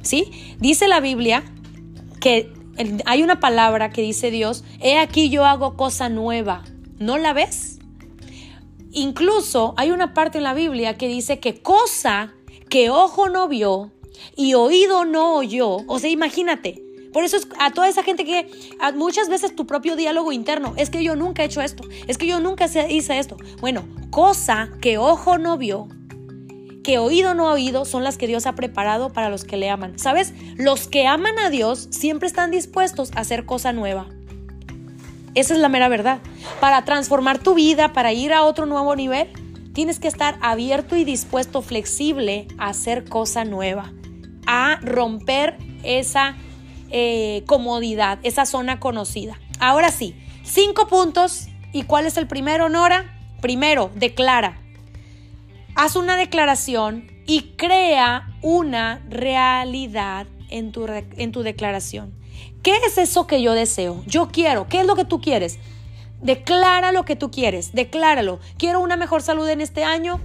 ¿Sí? 0.02 0.56
Dice 0.60 0.88
la 0.88 1.00
Biblia 1.00 1.44
que 2.20 2.52
hay 3.06 3.24
una 3.24 3.40
palabra 3.40 3.90
que 3.90 4.02
dice 4.02 4.32
Dios, 4.32 4.64
he 4.80 4.98
aquí 4.98 5.30
yo 5.30 5.46
hago 5.46 5.76
cosa 5.76 6.10
nueva. 6.10 6.64
¿No 6.98 7.18
la 7.18 7.34
ves? 7.34 7.80
Incluso 8.92 9.74
hay 9.78 9.92
una 9.92 10.14
parte 10.14 10.40
en 10.40 10.44
la 10.44 10.54
Biblia 10.54 10.98
que 10.98 11.08
dice 11.08 11.40
que 11.40 11.62
cosa 11.62 12.34
que 12.70 12.90
ojo 12.90 13.30
no 13.30 13.48
vio 13.48 13.92
y 14.36 14.54
oído 14.54 15.06
no 15.06 15.36
oyó. 15.36 15.78
O 15.88 16.00
sea, 16.00 16.10
imagínate. 16.10 16.84
Por 17.14 17.24
eso 17.24 17.38
es 17.38 17.48
a 17.60 17.72
toda 17.72 17.88
esa 17.90 18.04
gente 18.04 18.24
que 18.24 18.50
muchas 18.96 19.30
veces 19.30 19.56
tu 19.56 19.66
propio 19.66 19.96
diálogo 19.96 20.32
interno, 20.32 20.74
es 20.78 20.90
que 20.90 21.04
yo 21.04 21.16
nunca 21.16 21.42
he 21.42 21.48
hecho 21.48 21.62
esto, 21.62 21.84
es 22.08 22.20
que 22.20 22.28
yo 22.28 22.40
nunca 22.40 22.66
hice 22.66 23.18
esto. 23.18 23.36
Bueno, 23.62 23.84
cosa 24.12 24.70
que 24.80 25.00
ojo 25.00 25.40
no 25.40 25.58
vio 25.58 25.88
que 26.84 26.98
oído 26.98 27.34
no 27.34 27.52
oído 27.52 27.86
son 27.86 28.04
las 28.04 28.18
que 28.18 28.28
Dios 28.28 28.46
ha 28.46 28.56
preparado 28.56 29.12
para 29.12 29.30
los 29.30 29.44
que 29.44 29.58
le 29.58 29.70
aman. 29.70 29.98
¿Sabes? 30.00 30.34
Los 30.56 30.88
que 30.88 31.08
aman 31.08 31.38
a 31.40 31.50
Dios 31.50 31.88
siempre 31.92 32.28
están 32.28 32.52
dispuestos 32.52 33.12
a 33.16 33.22
hacer 33.22 33.46
cosa 33.46 33.74
nueva. 33.74 34.08
Esa 35.36 35.54
es 35.54 35.60
la 35.60 35.70
mera 35.70 35.90
verdad. 35.90 36.20
Para 36.60 36.84
transformar 36.86 37.40
tu 37.40 37.54
vida, 37.54 37.94
para 37.94 38.14
ir 38.14 38.34
a 38.34 38.44
otro 38.44 38.66
nuevo 38.66 38.96
nivel, 38.96 39.30
tienes 39.74 40.00
que 40.00 40.08
estar 40.08 40.38
abierto 40.42 40.96
y 40.96 41.04
dispuesto, 41.04 41.62
flexible 41.62 42.48
a 42.58 42.70
hacer 42.70 43.06
cosa 43.06 43.46
nueva, 43.46 43.92
a 44.48 44.80
romper 44.82 45.58
esa 45.84 46.36
eh, 46.90 47.44
comodidad, 47.46 48.20
esa 48.24 48.46
zona 48.46 48.80
conocida. 48.80 49.40
Ahora 49.60 49.92
sí, 49.92 50.16
cinco 50.44 50.88
puntos. 50.88 51.48
¿Y 51.72 51.84
cuál 51.84 52.08
es 52.08 52.18
el 52.18 52.26
primero, 52.26 52.68
Nora? 52.68 53.06
Primero, 53.42 53.92
declara 53.94 54.60
haz 55.76 55.96
una 55.96 56.18
declaración 56.18 57.12
y 57.26 57.54
crea 57.58 58.36
una 58.42 59.04
realidad 59.10 60.28
en 60.50 60.72
tu, 60.72 60.86
en 60.88 61.32
tu 61.32 61.44
declaración. 61.44 62.14
¿Qué 62.64 62.76
es 62.86 62.98
eso 62.98 63.28
que 63.28 63.42
yo 63.42 63.54
deseo? 63.54 64.04
Yo 64.06 64.30
quiero. 64.32 64.68
¿Qué 64.68 64.82
es 64.82 64.86
lo 64.86 64.96
que 64.96 65.06
tú 65.06 65.22
quieres? 65.22 65.60
Declara 66.22 66.92
lo 66.92 67.06
que 67.06 67.16
tú 67.16 67.32
quieres, 67.32 67.74
decláralo. 67.74 68.40
Quiero 68.58 68.82
una 68.82 68.98
mejor 68.98 69.22
salud 69.22 69.48
en 69.48 69.62
este 69.62 69.86
año. 69.86 70.20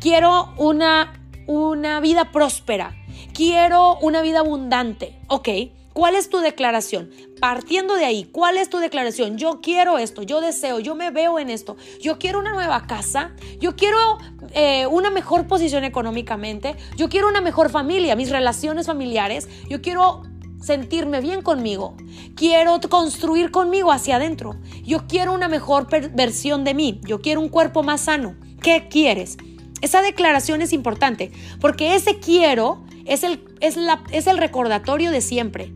Quiero 0.00 0.54
una, 0.56 1.20
una 1.46 2.00
vida 2.00 2.32
próspera. 2.32 2.96
Quiero 3.34 3.98
una 3.98 4.22
vida 4.22 4.40
abundante. 4.40 5.18
Ok, 5.28 5.48
¿Cuál 5.94 6.16
es 6.16 6.28
tu 6.28 6.38
declaración? 6.38 7.08
Partiendo 7.40 7.94
de 7.94 8.04
ahí, 8.04 8.24
¿cuál 8.24 8.56
es 8.56 8.68
tu 8.68 8.78
declaración? 8.78 9.38
Yo 9.38 9.60
quiero 9.62 9.98
esto, 9.98 10.24
yo 10.24 10.40
deseo, 10.40 10.80
yo 10.80 10.96
me 10.96 11.12
veo 11.12 11.38
en 11.38 11.50
esto, 11.50 11.76
yo 12.00 12.18
quiero 12.18 12.40
una 12.40 12.52
nueva 12.52 12.88
casa, 12.88 13.32
yo 13.60 13.76
quiero 13.76 14.18
eh, 14.54 14.88
una 14.88 15.10
mejor 15.10 15.46
posición 15.46 15.84
económicamente, 15.84 16.74
yo 16.96 17.08
quiero 17.08 17.28
una 17.28 17.40
mejor 17.40 17.70
familia, 17.70 18.16
mis 18.16 18.30
relaciones 18.30 18.86
familiares, 18.86 19.48
yo 19.68 19.82
quiero 19.82 20.22
sentirme 20.60 21.20
bien 21.20 21.42
conmigo, 21.42 21.96
quiero 22.34 22.80
construir 22.90 23.52
conmigo 23.52 23.92
hacia 23.92 24.16
adentro, 24.16 24.56
yo 24.82 25.06
quiero 25.06 25.32
una 25.32 25.46
mejor 25.46 25.86
versión 26.12 26.64
de 26.64 26.74
mí, 26.74 27.00
yo 27.04 27.20
quiero 27.20 27.40
un 27.40 27.48
cuerpo 27.48 27.84
más 27.84 28.00
sano. 28.00 28.34
¿Qué 28.60 28.88
quieres? 28.90 29.36
Esa 29.80 30.02
declaración 30.02 30.60
es 30.60 30.72
importante 30.72 31.30
porque 31.60 31.94
ese 31.94 32.18
quiero 32.18 32.82
es 33.04 33.22
el, 33.22 33.44
es, 33.60 33.76
la, 33.76 34.02
es 34.10 34.26
el 34.26 34.38
recordatorio 34.38 35.12
de 35.12 35.20
siempre. 35.20 35.72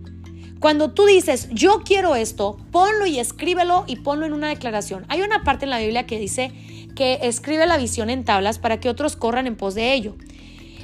Cuando 0.60 0.90
tú 0.90 1.06
dices, 1.06 1.48
yo 1.52 1.82
quiero 1.84 2.16
esto, 2.16 2.56
ponlo 2.72 3.06
y 3.06 3.20
escríbelo 3.20 3.84
y 3.86 3.96
ponlo 3.96 4.26
en 4.26 4.32
una 4.32 4.48
declaración. 4.48 5.04
Hay 5.08 5.22
una 5.22 5.44
parte 5.44 5.66
en 5.66 5.70
la 5.70 5.78
Biblia 5.78 6.04
que 6.06 6.18
dice 6.18 6.50
que 6.96 7.20
escribe 7.22 7.66
la 7.66 7.76
visión 7.76 8.10
en 8.10 8.24
tablas 8.24 8.58
para 8.58 8.80
que 8.80 8.88
otros 8.88 9.14
corran 9.14 9.46
en 9.46 9.56
pos 9.56 9.76
de 9.76 9.94
ello. 9.94 10.16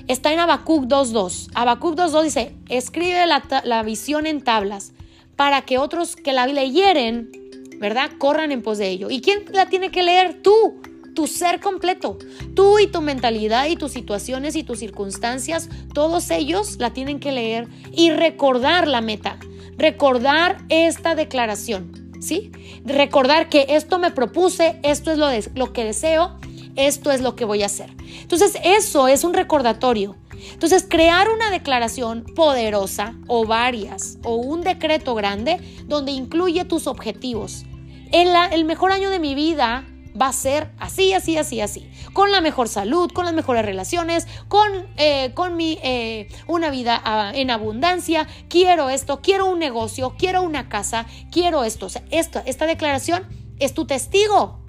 Está 0.06 0.32
en 0.32 0.38
Habacuc 0.38 0.84
2.2. 0.84 1.50
Habacuc 1.54 1.96
2.2 1.96 2.22
dice, 2.22 2.54
escribe 2.68 3.26
la, 3.26 3.42
la, 3.64 3.82
visión 3.82 4.26
en 4.26 4.42
tablas 4.42 4.92
para 5.34 5.62
que 5.62 5.78
otros 5.78 6.14
que 6.14 6.32
la 6.32 6.46
leyeren, 6.46 7.32
¿verdad? 7.80 8.12
Corran 8.18 8.52
en 8.52 8.62
pos 8.62 8.78
de 8.78 8.90
ello. 8.90 9.10
¿Y 9.10 9.20
quién 9.22 9.44
la 9.52 9.68
tiene 9.68 9.90
que 9.90 10.04
leer? 10.04 10.40
Tú 10.40 10.80
tu 11.14 11.26
ser 11.28 11.60
completo. 11.60 12.18
Tú 12.54 12.78
y 12.80 12.88
tu 12.88 13.00
mentalidad 13.00 13.66
y 13.66 13.76
tus 13.76 13.92
situaciones 13.92 14.56
y 14.56 14.64
tus 14.64 14.80
circunstancias, 14.80 15.68
todos 15.92 16.30
ellos 16.30 16.76
la 16.78 16.92
tienen 16.92 17.20
que 17.20 17.30
leer 17.30 17.68
y 17.92 18.10
recordar 18.10 18.88
la 18.88 19.00
meta 19.00 19.38
recordar 19.76 20.64
esta 20.68 21.14
declaración, 21.14 22.12
¿sí? 22.20 22.52
Recordar 22.84 23.48
que 23.48 23.66
esto 23.70 23.98
me 23.98 24.10
propuse, 24.10 24.78
esto 24.82 25.10
es 25.12 25.18
lo, 25.18 25.28
lo 25.54 25.72
que 25.72 25.84
deseo, 25.84 26.38
esto 26.76 27.10
es 27.10 27.20
lo 27.20 27.36
que 27.36 27.44
voy 27.44 27.62
a 27.62 27.66
hacer. 27.66 27.90
Entonces, 28.20 28.58
eso 28.64 29.08
es 29.08 29.24
un 29.24 29.34
recordatorio. 29.34 30.16
Entonces, 30.52 30.86
crear 30.88 31.28
una 31.28 31.50
declaración 31.50 32.24
poderosa 32.34 33.14
o 33.26 33.46
varias 33.46 34.18
o 34.24 34.36
un 34.36 34.60
decreto 34.60 35.14
grande 35.14 35.58
donde 35.86 36.12
incluye 36.12 36.64
tus 36.64 36.86
objetivos. 36.86 37.64
En 38.12 38.28
el 38.52 38.64
mejor 38.64 38.92
año 38.92 39.10
de 39.10 39.18
mi 39.18 39.34
vida 39.34 39.84
va 40.20 40.28
a 40.28 40.32
ser 40.32 40.70
así, 40.78 41.12
así, 41.12 41.36
así, 41.36 41.60
así. 41.60 41.90
Con 42.12 42.30
la 42.30 42.40
mejor 42.40 42.68
salud, 42.68 43.10
con 43.10 43.24
las 43.24 43.34
mejores 43.34 43.64
relaciones, 43.64 44.26
con, 44.48 44.68
eh, 44.96 45.32
con 45.34 45.56
mi, 45.56 45.78
eh, 45.82 46.28
una 46.46 46.70
vida 46.70 47.00
ah, 47.04 47.32
en 47.34 47.50
abundancia. 47.50 48.28
Quiero 48.48 48.90
esto, 48.90 49.20
quiero 49.20 49.46
un 49.46 49.58
negocio, 49.58 50.14
quiero 50.18 50.42
una 50.42 50.68
casa, 50.68 51.06
quiero 51.30 51.64
esto. 51.64 51.88
Esto, 52.10 52.42
esta 52.46 52.66
declaración 52.66 53.26
es 53.58 53.74
tu 53.74 53.86
testigo. 53.86 54.60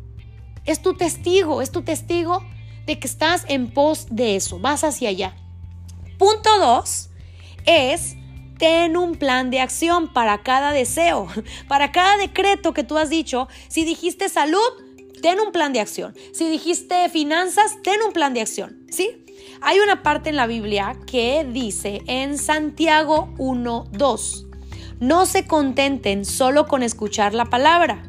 Es 0.65 0.81
tu 0.81 0.95
testigo, 0.95 1.61
es 1.61 1.71
tu 1.71 1.83
testigo 1.83 2.43
de 2.85 2.99
que 2.99 3.07
estás 3.07 3.45
en 3.47 3.71
pos 3.71 4.07
de 4.09 4.35
eso, 4.35 4.59
vas 4.59 4.83
hacia 4.83 5.09
allá. 5.09 5.35
Punto 6.17 6.49
dos 6.59 7.09
es 7.65 8.15
ten 8.57 8.95
un 8.95 9.15
plan 9.15 9.51
de 9.51 9.59
acción 9.59 10.11
para 10.11 10.41
cada 10.43 10.71
deseo, 10.71 11.27
para 11.67 11.91
cada 11.91 12.17
decreto 12.17 12.73
que 12.73 12.83
tú 12.83 12.97
has 12.97 13.09
dicho. 13.09 13.47
Si 13.67 13.85
dijiste 13.85 14.29
salud, 14.29 14.84
ten 15.25 15.39
un 15.39 15.51
plan 15.51 15.73
de 15.73 15.79
acción. 15.79 16.13
Si 16.33 16.47
dijiste 16.47 17.09
finanzas, 17.09 17.81
ten 17.81 17.95
un 18.05 18.13
plan 18.13 18.35
de 18.35 18.41
acción, 18.41 18.85
¿sí? 18.91 19.25
Hay 19.59 19.79
una 19.79 20.03
parte 20.03 20.29
en 20.29 20.35
la 20.35 20.45
Biblia 20.45 20.95
que 21.07 21.43
dice 21.51 22.03
en 22.05 22.37
Santiago 22.37 23.33
1:2, 23.39 24.45
no 24.99 25.25
se 25.25 25.47
contenten 25.47 26.25
solo 26.25 26.67
con 26.67 26.83
escuchar 26.83 27.33
la 27.33 27.45
palabra, 27.45 28.03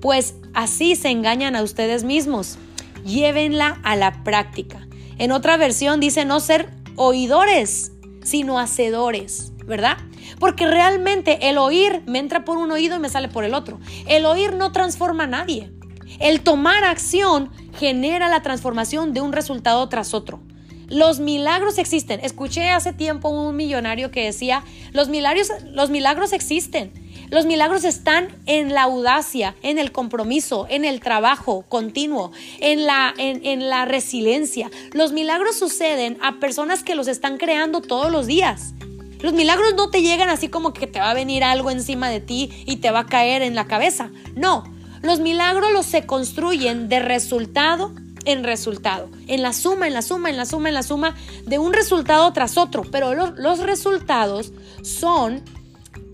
pues 0.00 0.36
así 0.54 0.96
se 0.96 1.10
engañan 1.10 1.54
a 1.54 1.62
ustedes 1.62 2.04
mismos. 2.04 2.56
Llévenla 3.04 3.78
a 3.84 3.94
la 3.94 4.24
práctica. 4.24 4.88
En 5.18 5.32
otra 5.32 5.58
versión 5.58 6.00
dice 6.00 6.24
no 6.24 6.40
ser 6.40 6.70
oidores, 6.96 7.92
sino 8.22 8.58
hacedores, 8.58 9.52
¿verdad? 9.66 9.98
Porque 10.40 10.66
realmente 10.66 11.50
el 11.50 11.58
oír 11.58 12.02
me 12.06 12.20
entra 12.20 12.46
por 12.46 12.56
un 12.56 12.70
oído 12.70 12.96
y 12.96 13.00
me 13.00 13.10
sale 13.10 13.28
por 13.28 13.44
el 13.44 13.52
otro. 13.52 13.80
El 14.06 14.24
oír 14.24 14.54
no 14.54 14.72
transforma 14.72 15.24
a 15.24 15.26
nadie. 15.26 15.72
El 16.18 16.40
tomar 16.40 16.84
acción 16.84 17.50
genera 17.78 18.28
la 18.28 18.42
transformación 18.42 19.12
de 19.12 19.20
un 19.20 19.32
resultado 19.32 19.88
tras 19.88 20.14
otro. 20.14 20.40
Los 20.88 21.20
milagros 21.20 21.78
existen. 21.78 22.20
Escuché 22.20 22.70
hace 22.70 22.92
tiempo 22.92 23.28
un 23.28 23.54
millonario 23.54 24.10
que 24.10 24.24
decía, 24.24 24.64
los 24.92 25.08
milagros, 25.08 25.48
los 25.66 25.90
milagros 25.90 26.32
existen. 26.32 26.92
Los 27.30 27.44
milagros 27.44 27.84
están 27.84 28.28
en 28.46 28.72
la 28.72 28.84
audacia, 28.84 29.54
en 29.62 29.78
el 29.78 29.92
compromiso, 29.92 30.66
en 30.70 30.86
el 30.86 31.00
trabajo 31.00 31.66
continuo, 31.68 32.32
en 32.58 32.86
la, 32.86 33.12
en, 33.18 33.44
en 33.44 33.68
la 33.68 33.84
resiliencia. 33.84 34.70
Los 34.92 35.12
milagros 35.12 35.58
suceden 35.58 36.16
a 36.22 36.40
personas 36.40 36.82
que 36.82 36.94
los 36.94 37.06
están 37.06 37.36
creando 37.36 37.82
todos 37.82 38.10
los 38.10 38.26
días. 38.26 38.72
Los 39.20 39.34
milagros 39.34 39.74
no 39.76 39.90
te 39.90 40.00
llegan 40.00 40.30
así 40.30 40.48
como 40.48 40.72
que 40.72 40.86
te 40.86 41.00
va 41.00 41.10
a 41.10 41.14
venir 41.14 41.44
algo 41.44 41.70
encima 41.70 42.08
de 42.08 42.20
ti 42.20 42.50
y 42.64 42.76
te 42.76 42.90
va 42.90 43.00
a 43.00 43.06
caer 43.06 43.42
en 43.42 43.54
la 43.54 43.66
cabeza. 43.66 44.10
No, 44.34 44.64
los 45.02 45.20
milagros 45.20 45.72
los 45.72 45.86
se 45.86 46.06
construyen 46.06 46.88
de 46.88 47.00
resultado 47.00 47.92
en 48.24 48.44
resultado, 48.44 49.08
en 49.26 49.42
la 49.42 49.52
suma, 49.52 49.86
en 49.86 49.94
la 49.94 50.02
suma, 50.02 50.28
en 50.28 50.36
la 50.36 50.44
suma, 50.44 50.68
en 50.68 50.74
la 50.74 50.82
suma 50.82 51.14
de 51.46 51.58
un 51.58 51.72
resultado 51.72 52.30
tras 52.32 52.58
otro, 52.58 52.82
pero 52.90 53.14
los, 53.14 53.58
resultados 53.60 54.52
son 54.82 55.42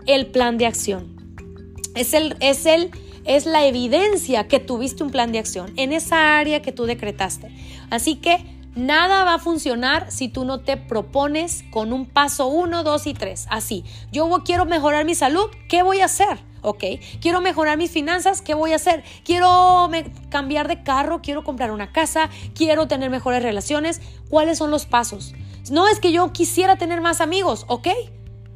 el 0.05 0.27
plan 0.27 0.57
de 0.57 0.65
acción. 0.65 1.13
Es 1.93 2.13
el, 2.13 2.37
es 2.39 2.65
el, 2.65 2.91
es 3.25 3.45
la 3.45 3.65
evidencia 3.65 4.47
que 4.47 4.59
tuviste 4.59 5.03
un 5.03 5.11
plan 5.11 5.31
de 5.31 5.39
acción 5.39 5.73
en 5.75 5.91
esa 5.91 6.37
área 6.37 6.61
que 6.61 6.71
tú 6.71 6.85
decretaste. 6.85 7.53
Así 7.89 8.15
que 8.15 8.55
Nada 8.75 9.23
va 9.23 9.35
a 9.35 9.39
funcionar 9.39 10.11
si 10.11 10.27
tú 10.27 10.43
no 10.43 10.59
te 10.59 10.75
propones 10.75 11.63
con 11.71 11.93
un 11.93 12.05
paso 12.05 12.47
uno, 12.47 12.83
dos 12.83 13.07
y 13.07 13.13
tres. 13.13 13.47
Así, 13.49 13.85
yo 14.11 14.29
quiero 14.43 14.65
mejorar 14.65 15.05
mi 15.05 15.15
salud, 15.15 15.49
¿qué 15.69 15.81
voy 15.81 16.01
a 16.01 16.05
hacer? 16.05 16.39
¿Ok? 16.65 16.83
Quiero 17.21 17.41
mejorar 17.41 17.77
mis 17.77 17.91
finanzas, 17.91 18.41
¿qué 18.41 18.53
voy 18.53 18.73
a 18.73 18.75
hacer? 18.75 19.03
Quiero 19.23 19.89
cambiar 20.29 20.67
de 20.67 20.83
carro, 20.83 21.21
quiero 21.21 21.43
comprar 21.43 21.71
una 21.71 21.91
casa, 21.91 22.29
quiero 22.53 22.87
tener 22.87 23.09
mejores 23.09 23.43
relaciones. 23.43 24.01
¿Cuáles 24.29 24.57
son 24.57 24.71
los 24.71 24.85
pasos? 24.85 25.33
No 25.69 25.87
es 25.87 25.99
que 25.99 26.11
yo 26.11 26.31
quisiera 26.33 26.77
tener 26.77 27.01
más 27.01 27.21
amigos, 27.21 27.65
¿ok? 27.67 27.87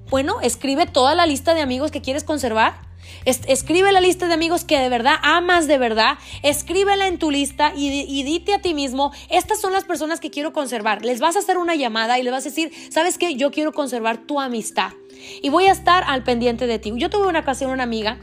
Bueno, 0.10 0.42
escribe 0.42 0.88
toda 0.88 1.16
la 1.16 1.26
lista 1.26 1.54
de 1.54 1.62
amigos 1.62 1.92
que 1.92 2.02
quieres 2.02 2.24
conservar. 2.24 2.88
escribe 3.26 3.92
la 3.92 4.02
lista 4.02 4.28
de 4.28 4.34
amigos 4.34 4.64
que 4.64 4.80
de 4.80 4.90
verdad 4.90 5.16
amas 5.22 5.68
de 5.68 5.78
verdad. 5.78 6.18
Escríbela 6.42 7.08
en 7.08 7.20
tu 7.20 7.32
lista 7.32 7.74
y, 7.76 7.88
y, 7.88 8.24
dite 8.24 8.54
a 8.56 8.62
ti 8.62 8.74
mismo, 8.74 9.12
estas 9.30 9.62
son 9.62 9.72
las 9.72 9.84
personas 9.84 10.20
que 10.20 10.32
quiero 10.32 10.52
conservar. 10.52 11.06
Les 11.06 11.20
vas 11.20 11.36
a 11.36 11.40
hacer 11.40 11.58
una 11.58 11.76
llamada 11.76 12.18
y 12.18 12.24
les 12.24 12.32
vas 12.32 12.46
a 12.46 12.50
decir, 12.50 12.72
¿sabes 12.92 13.18
qué? 13.18 13.36
Yo 13.36 13.52
quiero 13.52 13.72
conservar 13.72 14.18
tu 14.18 14.40
amistad 14.40 14.94
y 15.42 15.50
voy 15.50 15.66
a 15.66 15.72
estar 15.72 16.04
al 16.08 16.24
pendiente 16.24 16.68
de 16.68 16.80
ti. 16.80 16.94
Yo 16.96 17.10
tuve 17.10 17.28
una 17.28 17.40
ocasión 17.40 17.72
una 17.72 17.84
amiga 17.84 18.20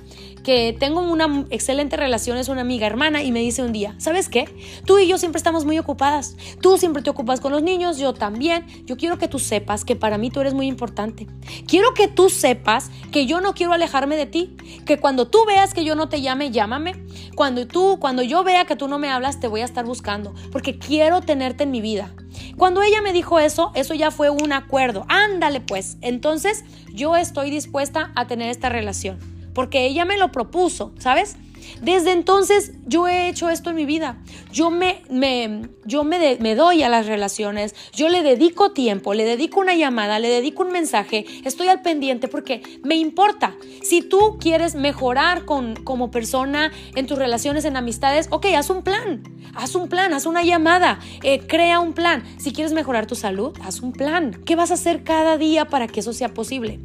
que 0.47 0.77
tengo 0.79 1.01
una 1.01 1.45
excelente 1.51 1.97
relación, 1.97 2.39
es 2.39 2.49
una 2.49 2.61
amiga 2.61 2.87
hermana 2.87 3.21
y 3.25 3.33
me 3.33 3.41
dice 3.41 3.65
un 3.65 3.73
día, 3.73 3.97
¿sabes 3.99 4.29
qué? 4.29 4.49
Tú 4.85 4.97
y 5.01 5.09
yo 5.09 5.19
siempre 5.19 5.39
estamos 5.39 5.65
muy 5.65 5.77
ocupadas. 5.77 6.37
Tú 6.61 6.79
siempre 6.79 7.03
te 7.03 7.11
ocupas 7.11 7.41
con 7.41 7.51
los 7.51 7.65
niños, 7.65 7.99
yo 7.99 8.15
también. 8.15 8.65
Yo 8.85 8.97
quiero 8.97 9.19
que 9.19 9.27
tú 9.27 9.41
sepas 9.41 9.85
que 9.85 9.97
para 9.97 10.19
mí 10.19 10.31
tú 10.31 10.41
eres 10.41 10.55
muy 10.55 10.69
importante. 10.69 11.27
Quiero 11.67 11.95
que 11.95 12.07
tú 12.07 12.31
sepas 12.31 12.93
que 13.11 13.27
yo 13.27 13.41
no 13.41 13.55
quiero 13.55 13.73
alejarme 13.73 14.17
de 14.17 14.27
ti, 14.27 14.57
que 14.87 14.99
cuando 14.99 15.27
tú 15.27 15.45
veas 15.47 15.75
que 15.75 15.85
yo 15.85 15.97
no 15.97 16.09
te 16.09 16.21
llame, 16.21 16.53
llámame. 16.53 16.95
Cuando 17.35 17.67
tú, 17.67 17.99
cuando 17.99 18.23
yo 18.23 18.45
vea 18.45 18.67
que 18.67 18.77
tú 18.77 18.87
no 18.87 19.01
me 19.01 19.11
hablas, 19.11 19.41
te 19.41 19.49
voy 19.49 19.63
a 19.63 19.65
estar 19.65 19.85
buscando, 19.85 20.33
porque 20.53 20.79
quiero 20.79 21.23
tenerte 21.23 21.65
en 21.65 21.73
mi 21.73 21.81
vida. 21.81 22.15
Cuando 22.57 22.83
ella 22.83 23.03
me 23.03 23.13
dijo 23.13 23.39
eso, 23.39 23.73
eso 23.75 23.95
ya 23.95 24.11
fue 24.11 24.31
un 24.31 24.53
acuerdo. 24.53 25.05
Ándale 25.09 25.61
pues. 25.61 25.97
Entonces 26.01 26.65
yo 26.93 27.17
estoy 27.17 27.51
dispuesta 27.51 28.13
a 28.15 28.27
tener 28.27 28.51
esta 28.51 28.69
relación. 28.69 29.19
Porque 29.55 29.87
ella 29.87 30.05
me 30.05 30.19
lo 30.19 30.33
propuso, 30.33 30.93
¿sabes? 30.99 31.37
Desde 31.83 32.13
entonces 32.13 32.73
yo 32.87 33.09
he 33.09 33.29
hecho 33.29 33.51
esto 33.51 33.71
en 33.71 33.77
mi 33.77 33.85
vida. 33.85 34.19
Yo 34.53 34.71
me, 34.71 35.03
me, 35.11 35.69
yo 35.85 36.05
me, 36.05 36.39
me, 36.41 36.55
doy 36.55 36.83
a 36.83 36.89
las 36.89 37.07
relaciones, 37.07 37.75
yo 37.93 38.09
le 38.09 38.23
dedico 38.23 38.73
tiempo, 38.73 39.15
le 39.15 39.25
dedico 39.25 39.61
una 39.61 39.75
llamada, 39.75 40.19
le 40.19 40.29
dedico 40.29 40.63
un 40.63 40.73
mensaje, 40.73 41.27
estoy 41.45 41.69
al 41.69 41.83
pendiente 41.83 42.29
porque 42.29 42.63
me 42.83 42.97
importa. 42.97 43.55
Si 43.83 44.03
tú 44.03 44.39
quieres 44.41 44.75
mejorar 44.75 45.45
con, 45.45 45.77
como 45.77 46.11
persona 46.11 46.73
en 46.95 47.07
tus 47.07 47.19
relaciones, 47.19 47.65
en 47.65 47.77
amistades, 47.77 48.29
ok, 48.31 48.47
haz 48.57 48.71
un 48.71 48.83
plan, 48.83 49.23
haz 49.55 49.75
un 49.75 49.89
plan, 49.89 50.13
haz 50.13 50.27
una 50.27 50.43
llamada, 50.43 50.99
eh, 51.23 51.47
crea 51.47 51.81
un 51.81 51.93
plan. 51.93 52.25
Si 52.39 52.53
quieres 52.53 52.73
mejorar 52.73 53.07
tu 53.07 53.15
salud, 53.15 53.57
haz 53.63 53.81
un 53.81 53.93
plan. 53.93 54.41
¿Qué 54.45 54.57
vas 54.57 54.71
a 54.71 54.75
hacer 54.75 55.05
cada 55.05 55.37
día 55.37 55.67
para 55.67 55.87
que 55.87 56.01
eso 56.01 56.13
sea 56.13 56.33
posible? 56.33 56.81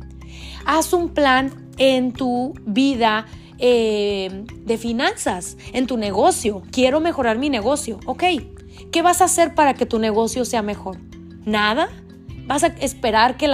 Haz 0.65 0.93
un 0.93 1.09
plan 1.09 1.69
en 1.77 2.13
tu 2.13 2.53
vida 2.65 3.25
eh, 3.63 4.43
de 4.65 4.77
finanzas, 4.79 5.55
en 5.71 5.85
tu 5.85 5.95
negocio. 5.95 6.63
Quiero 6.71 6.99
mejorar 6.99 7.37
mi 7.37 7.49
negocio. 7.49 7.99
Ok, 8.07 8.23
¿qué 8.91 9.01
vas 9.03 9.21
a 9.21 9.25
hacer 9.25 9.53
para 9.53 9.75
que 9.75 9.85
tu 9.85 9.99
negocio 9.99 10.45
sea 10.45 10.63
mejor? 10.63 10.97
¿Nada? 11.45 11.89
¿Vas 12.47 12.63
a 12.63 12.67
esperar 12.67 13.37
que 13.37 13.47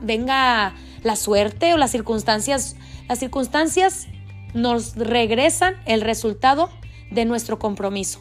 venga 0.00 0.74
la 1.02 1.16
suerte 1.16 1.74
o 1.74 1.76
las 1.76 1.90
circunstancias? 1.90 2.76
Las 3.08 3.18
circunstancias 3.18 4.06
nos 4.54 4.94
regresan 4.94 5.74
el 5.86 6.02
resultado 6.02 6.70
de 7.10 7.24
nuestro 7.24 7.58
compromiso. 7.58 8.20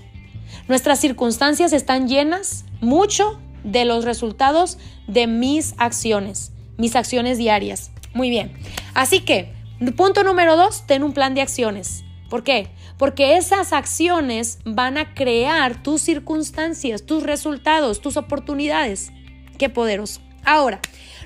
Nuestras 0.68 1.00
circunstancias 1.00 1.72
están 1.72 2.08
llenas 2.08 2.66
mucho 2.82 3.40
de 3.64 3.86
los 3.86 4.06
resultados 4.06 4.80
de 5.08 5.28
mis 5.28 5.76
acciones, 5.78 6.52
mis 6.78 6.96
acciones 6.96 7.38
diarias. 7.38 7.92
Muy 8.14 8.32
bien. 8.32 8.54
Así 8.96 9.20
que 9.20 9.57
Punto 9.96 10.24
número 10.24 10.58
dos, 10.58 10.88
ten 10.88 11.04
un 11.04 11.14
plan 11.14 11.36
de 11.36 11.42
acciones. 11.42 12.04
¿Por 12.30 12.44
qué? 12.44 12.70
Porque 12.98 13.38
esas 13.38 13.74
acciones 13.74 14.60
van 14.66 14.98
a 14.98 15.14
crear 15.14 15.82
tus 15.84 16.02
circunstancias, 16.02 17.06
tus 17.06 17.24
resultados, 17.24 18.02
tus 18.02 18.18
oportunidades. 18.18 19.12
Qué 19.58 19.70
poderoso. 19.70 20.22
Ahora, 20.44 20.80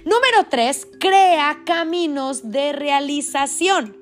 número 0.04 0.50
tres, 0.50 0.86
crea 1.00 1.60
caminos 1.66 2.52
de 2.52 2.74
realización. 2.74 3.98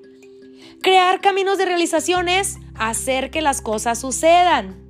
Crear 0.81 1.21
caminos 1.21 1.57
de 1.57 1.65
realización 1.65 2.27
es 2.27 2.57
hacer 2.75 3.29
que 3.29 3.41
las 3.41 3.61
cosas 3.61 3.99
sucedan. 3.99 4.87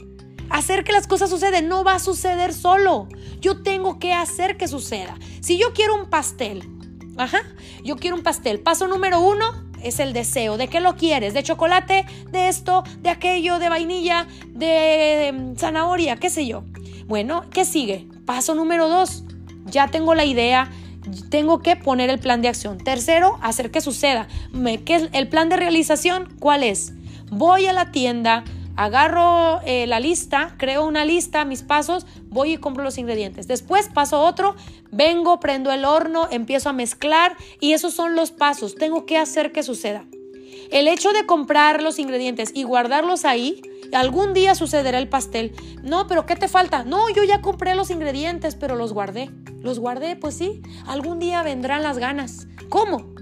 Hacer 0.49 0.83
que 0.83 0.93
las 0.93 1.05
cosas 1.05 1.29
sucedan 1.29 1.67
no 1.67 1.83
va 1.83 1.95
a 1.95 1.99
suceder 1.99 2.53
solo. 2.53 3.07
Yo 3.39 3.61
tengo 3.61 3.99
que 3.99 4.13
hacer 4.13 4.57
que 4.57 4.67
suceda. 4.67 5.17
Si 5.41 5.57
yo 5.57 5.73
quiero 5.73 5.95
un 5.95 6.09
pastel, 6.09 6.78
Ajá, 7.19 7.41
yo 7.83 7.97
quiero 7.97 8.15
un 8.15 8.23
pastel. 8.23 8.61
Paso 8.61 8.87
número 8.87 9.19
uno 9.19 9.45
es 9.83 9.99
el 9.99 10.13
deseo. 10.13 10.55
¿De 10.55 10.69
qué 10.69 10.79
lo 10.79 10.95
quieres? 10.95 11.33
¿De 11.33 11.43
chocolate? 11.43 12.05
¿De 12.31 12.47
esto? 12.47 12.85
¿De 13.01 13.09
aquello? 13.09 13.59
¿De 13.59 13.67
vainilla? 13.67 14.25
¿De 14.47 15.27
em, 15.27 15.57
zanahoria? 15.57 16.15
¿Qué 16.15 16.29
sé 16.29 16.47
yo? 16.47 16.63
Bueno, 17.07 17.43
¿qué 17.51 17.65
sigue? 17.65 18.07
Paso 18.25 18.55
número 18.55 18.87
dos. 18.87 19.23
Ya 19.65 19.89
tengo 19.89 20.15
la 20.15 20.23
idea. 20.23 20.71
Tengo 21.29 21.59
que 21.59 21.75
poner 21.75 22.09
el 22.09 22.19
plan 22.19 22.41
de 22.41 22.47
acción. 22.47 22.77
Tercero, 22.77 23.37
hacer 23.41 23.69
que 23.69 23.81
suceda. 23.81 24.29
¿Qué, 24.85 25.09
¿El 25.11 25.27
plan 25.27 25.49
de 25.49 25.57
realización 25.57 26.33
cuál 26.39 26.63
es? 26.63 26.93
Voy 27.31 27.67
a 27.67 27.73
la 27.73 27.91
tienda, 27.91 28.45
agarro 28.79 29.59
eh, 29.65 29.87
la 29.87 29.99
lista, 29.99 30.55
creo 30.57 30.85
una 30.85 31.03
lista, 31.03 31.43
mis 31.43 31.63
pasos, 31.63 32.07
voy 32.29 32.53
y 32.53 32.57
compro 32.57 32.81
los 32.81 32.97
ingredientes. 32.97 33.45
Después 33.45 33.89
paso 33.93 34.21
otro, 34.21 34.55
vengo, 34.89 35.41
prendo 35.41 35.73
el 35.73 35.83
horno, 35.83 36.29
empiezo 36.31 36.69
a 36.69 36.73
mezclar 36.73 37.35
y 37.59 37.73
esos 37.73 37.93
son 37.93 38.15
los 38.15 38.31
pasos. 38.31 38.75
Tengo 38.75 39.05
que 39.05 39.17
hacer 39.17 39.51
que 39.51 39.63
suceda. 39.63 40.05
El 40.71 40.87
hecho 40.87 41.11
de 41.11 41.25
comprar 41.25 41.83
los 41.83 41.99
ingredientes 41.99 42.51
y 42.53 42.63
guardarlos 42.63 43.25
ahí, 43.25 43.61
algún 43.91 44.33
día 44.33 44.55
sucederá 44.55 44.97
el 44.97 45.09
pastel. 45.09 45.53
No, 45.83 46.07
pero 46.07 46.25
¿qué 46.25 46.37
te 46.37 46.47
falta? 46.47 46.85
No, 46.85 47.09
yo 47.09 47.25
ya 47.25 47.41
compré 47.41 47.75
los 47.75 47.89
ingredientes, 47.89 48.55
pero 48.55 48.77
los 48.77 48.93
guardé. 48.93 49.29
Los 49.61 49.79
guardé, 49.79 50.15
pues 50.15 50.35
sí, 50.35 50.61
algún 50.87 51.19
día 51.19 51.43
vendrán 51.43 51.83
las 51.83 51.97
ganas. 51.97 52.47
¿Cómo? 52.69 53.13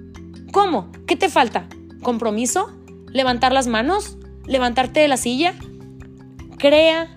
¿Cómo? 0.53 0.91
¿Qué 1.07 1.15
te 1.15 1.29
falta? 1.29 1.67
¿Compromiso? 2.03 2.69
¿Levantar 3.11 3.53
las 3.53 3.65
manos? 3.65 4.17
Levantarte 4.47 5.01
de 5.01 5.07
la 5.07 5.17
silla. 5.17 5.53
Crea 6.57 7.13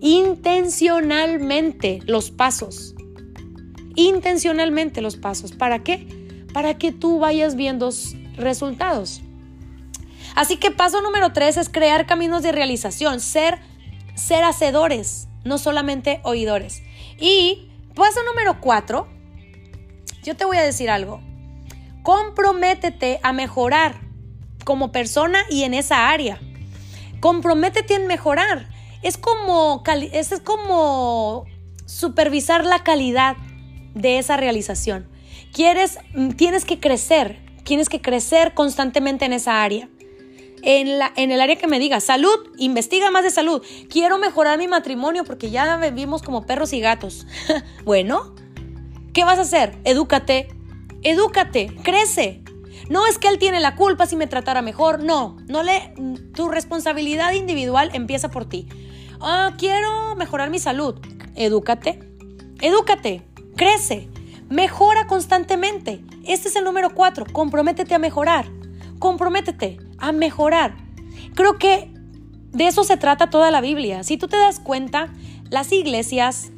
intencionalmente 0.00 2.00
los 2.06 2.30
pasos. 2.30 2.94
Intencionalmente 3.96 5.02
los 5.02 5.16
pasos. 5.16 5.52
¿Para 5.52 5.82
qué? 5.82 6.06
Para 6.52 6.78
que 6.78 6.92
tú 6.92 7.18
vayas 7.18 7.56
viendo 7.56 7.90
resultados. 8.36 9.22
Así 10.34 10.56
que 10.56 10.70
paso 10.70 11.02
número 11.02 11.32
tres 11.32 11.56
es 11.56 11.68
crear 11.68 12.06
caminos 12.06 12.42
de 12.42 12.52
realización, 12.52 13.20
ser, 13.20 13.58
ser 14.14 14.44
hacedores, 14.44 15.28
no 15.44 15.58
solamente 15.58 16.20
oidores. 16.22 16.82
Y 17.18 17.70
paso 17.94 18.20
número 18.24 18.60
cuatro, 18.60 19.08
yo 20.22 20.36
te 20.36 20.44
voy 20.44 20.58
a 20.58 20.62
decir 20.62 20.90
algo. 20.90 21.20
Comprométete 22.02 23.18
a 23.22 23.32
mejorar 23.32 24.00
como 24.64 24.92
persona 24.92 25.40
y 25.50 25.64
en 25.64 25.74
esa 25.74 26.08
área. 26.08 26.40
Comprométete 27.20 27.94
en 27.94 28.06
mejorar. 28.06 28.68
Es 29.02 29.16
como, 29.16 29.82
es 30.12 30.40
como 30.44 31.44
supervisar 31.86 32.64
la 32.64 32.82
calidad 32.82 33.36
de 33.94 34.18
esa 34.18 34.36
realización. 34.36 35.08
Quieres, 35.52 35.98
mm, 36.14 36.30
tienes 36.30 36.64
que 36.64 36.78
crecer, 36.78 37.40
tienes 37.64 37.88
que 37.88 38.00
crecer 38.00 38.54
constantemente 38.54 39.24
en 39.24 39.32
esa 39.32 39.62
área. 39.62 39.88
En, 40.62 40.98
la, 40.98 41.12
en 41.14 41.30
el 41.30 41.40
área 41.40 41.56
que 41.56 41.68
me 41.68 41.78
diga 41.78 42.00
salud, 42.00 42.36
investiga 42.58 43.10
más 43.12 43.22
de 43.22 43.30
salud. 43.30 43.62
Quiero 43.88 44.18
mejorar 44.18 44.58
mi 44.58 44.66
matrimonio 44.66 45.24
porque 45.24 45.50
ya 45.50 45.76
vivimos 45.76 46.22
como 46.22 46.46
perros 46.46 46.72
y 46.72 46.80
gatos. 46.80 47.26
bueno, 47.84 48.34
¿qué 49.14 49.24
vas 49.24 49.38
a 49.38 49.42
hacer? 49.42 49.78
Edúcate, 49.84 50.48
edúcate, 51.02 51.74
crece. 51.84 52.42
No 52.88 53.06
es 53.06 53.18
que 53.18 53.28
él 53.28 53.38
tiene 53.38 53.60
la 53.60 53.76
culpa 53.76 54.06
si 54.06 54.16
me 54.16 54.26
tratara 54.26 54.62
mejor, 54.62 55.02
no, 55.02 55.36
no 55.46 55.62
le 55.62 55.94
tu 56.34 56.48
responsabilidad 56.48 57.32
individual 57.32 57.90
empieza 57.92 58.30
por 58.30 58.46
ti. 58.46 58.68
Ah, 59.20 59.54
quiero 59.58 60.14
mejorar 60.16 60.50
mi 60.50 60.58
salud. 60.58 60.94
Edúcate. 61.34 62.00
Edúcate. 62.60 63.22
Crece. 63.56 64.08
Mejora 64.48 65.06
constantemente. 65.06 66.02
Este 66.24 66.48
es 66.48 66.56
el 66.56 66.64
número 66.64 66.94
cuatro. 66.94 67.26
Comprométete 67.30 67.94
a 67.94 67.98
mejorar. 67.98 68.46
Comprométete 68.98 69.78
a 69.98 70.12
mejorar. 70.12 70.76
Creo 71.34 71.58
que 71.58 71.92
de 72.52 72.66
eso 72.66 72.84
se 72.84 72.96
trata 72.96 73.30
toda 73.30 73.50
la 73.50 73.60
Biblia. 73.60 74.02
Si 74.04 74.16
tú 74.16 74.28
te 74.28 74.36
das 74.36 74.60
cuenta, 74.60 75.12
las 75.50 75.72
iglesias 75.72 76.50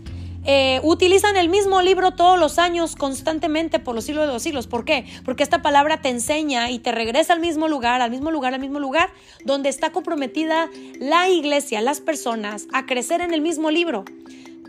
eh, 0.44 0.80
utilizan 0.82 1.36
el 1.36 1.48
mismo 1.48 1.82
libro 1.82 2.12
todos 2.12 2.38
los 2.38 2.58
años, 2.58 2.96
constantemente, 2.96 3.78
por 3.78 3.94
los 3.94 4.04
siglos 4.04 4.26
de 4.26 4.32
los 4.32 4.42
siglos. 4.42 4.66
¿Por 4.66 4.84
qué? 4.84 5.04
Porque 5.24 5.42
esta 5.42 5.62
palabra 5.62 6.00
te 6.00 6.08
enseña 6.08 6.70
y 6.70 6.78
te 6.78 6.92
regresa 6.92 7.32
al 7.32 7.40
mismo 7.40 7.68
lugar, 7.68 8.00
al 8.00 8.10
mismo 8.10 8.30
lugar, 8.30 8.54
al 8.54 8.60
mismo 8.60 8.78
lugar, 8.78 9.10
donde 9.44 9.68
está 9.68 9.90
comprometida 9.90 10.70
la 10.98 11.28
iglesia, 11.28 11.82
las 11.82 12.00
personas, 12.00 12.66
a 12.72 12.86
crecer 12.86 13.20
en 13.20 13.34
el 13.34 13.40
mismo 13.40 13.70
libro. 13.70 14.04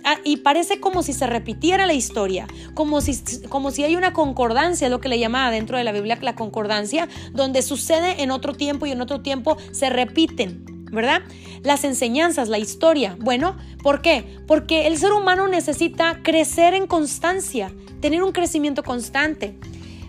Ah, 0.04 0.18
y 0.24 0.38
parece 0.38 0.80
como 0.80 1.04
si 1.04 1.14
se 1.14 1.28
repitiera 1.28 1.86
la 1.86 1.94
historia, 1.94 2.48
como 2.74 3.02
si, 3.02 3.20
como 3.50 3.72
si 3.72 3.84
hay 3.84 3.96
una 3.96 4.14
concordancia, 4.14 4.90
lo 4.90 5.00
que 5.00 5.10
le 5.10 5.20
llamaba 5.20 5.52
dentro 5.52 5.78
de 5.78 5.84
la 5.84 5.92
Biblia 5.92 6.18
la 6.22 6.36
concordancia, 6.36 7.08
donde 7.34 7.62
sucede 7.62 8.24
en 8.24 8.32
otro 8.32 8.54
tiempo 8.54 8.86
y 8.86 8.92
en 8.92 9.02
otro 9.02 9.22
tiempo 9.22 9.58
se 9.72 9.90
repiten. 9.90 10.71
¿Verdad? 10.92 11.22
Las 11.64 11.84
enseñanzas, 11.84 12.50
la 12.50 12.60
historia. 12.60 13.18
Bueno, 13.20 13.58
¿por 13.82 14.02
qué? 14.02 14.40
Porque 14.48 14.88
el 14.88 14.98
ser 14.98 15.14
humano 15.14 15.48
necesita 15.48 16.20
crecer 16.22 16.74
en 16.74 16.88
constancia, 16.88 17.72
tener 18.02 18.24
un 18.24 18.32
crecimiento 18.32 18.84
constante. 18.84 19.58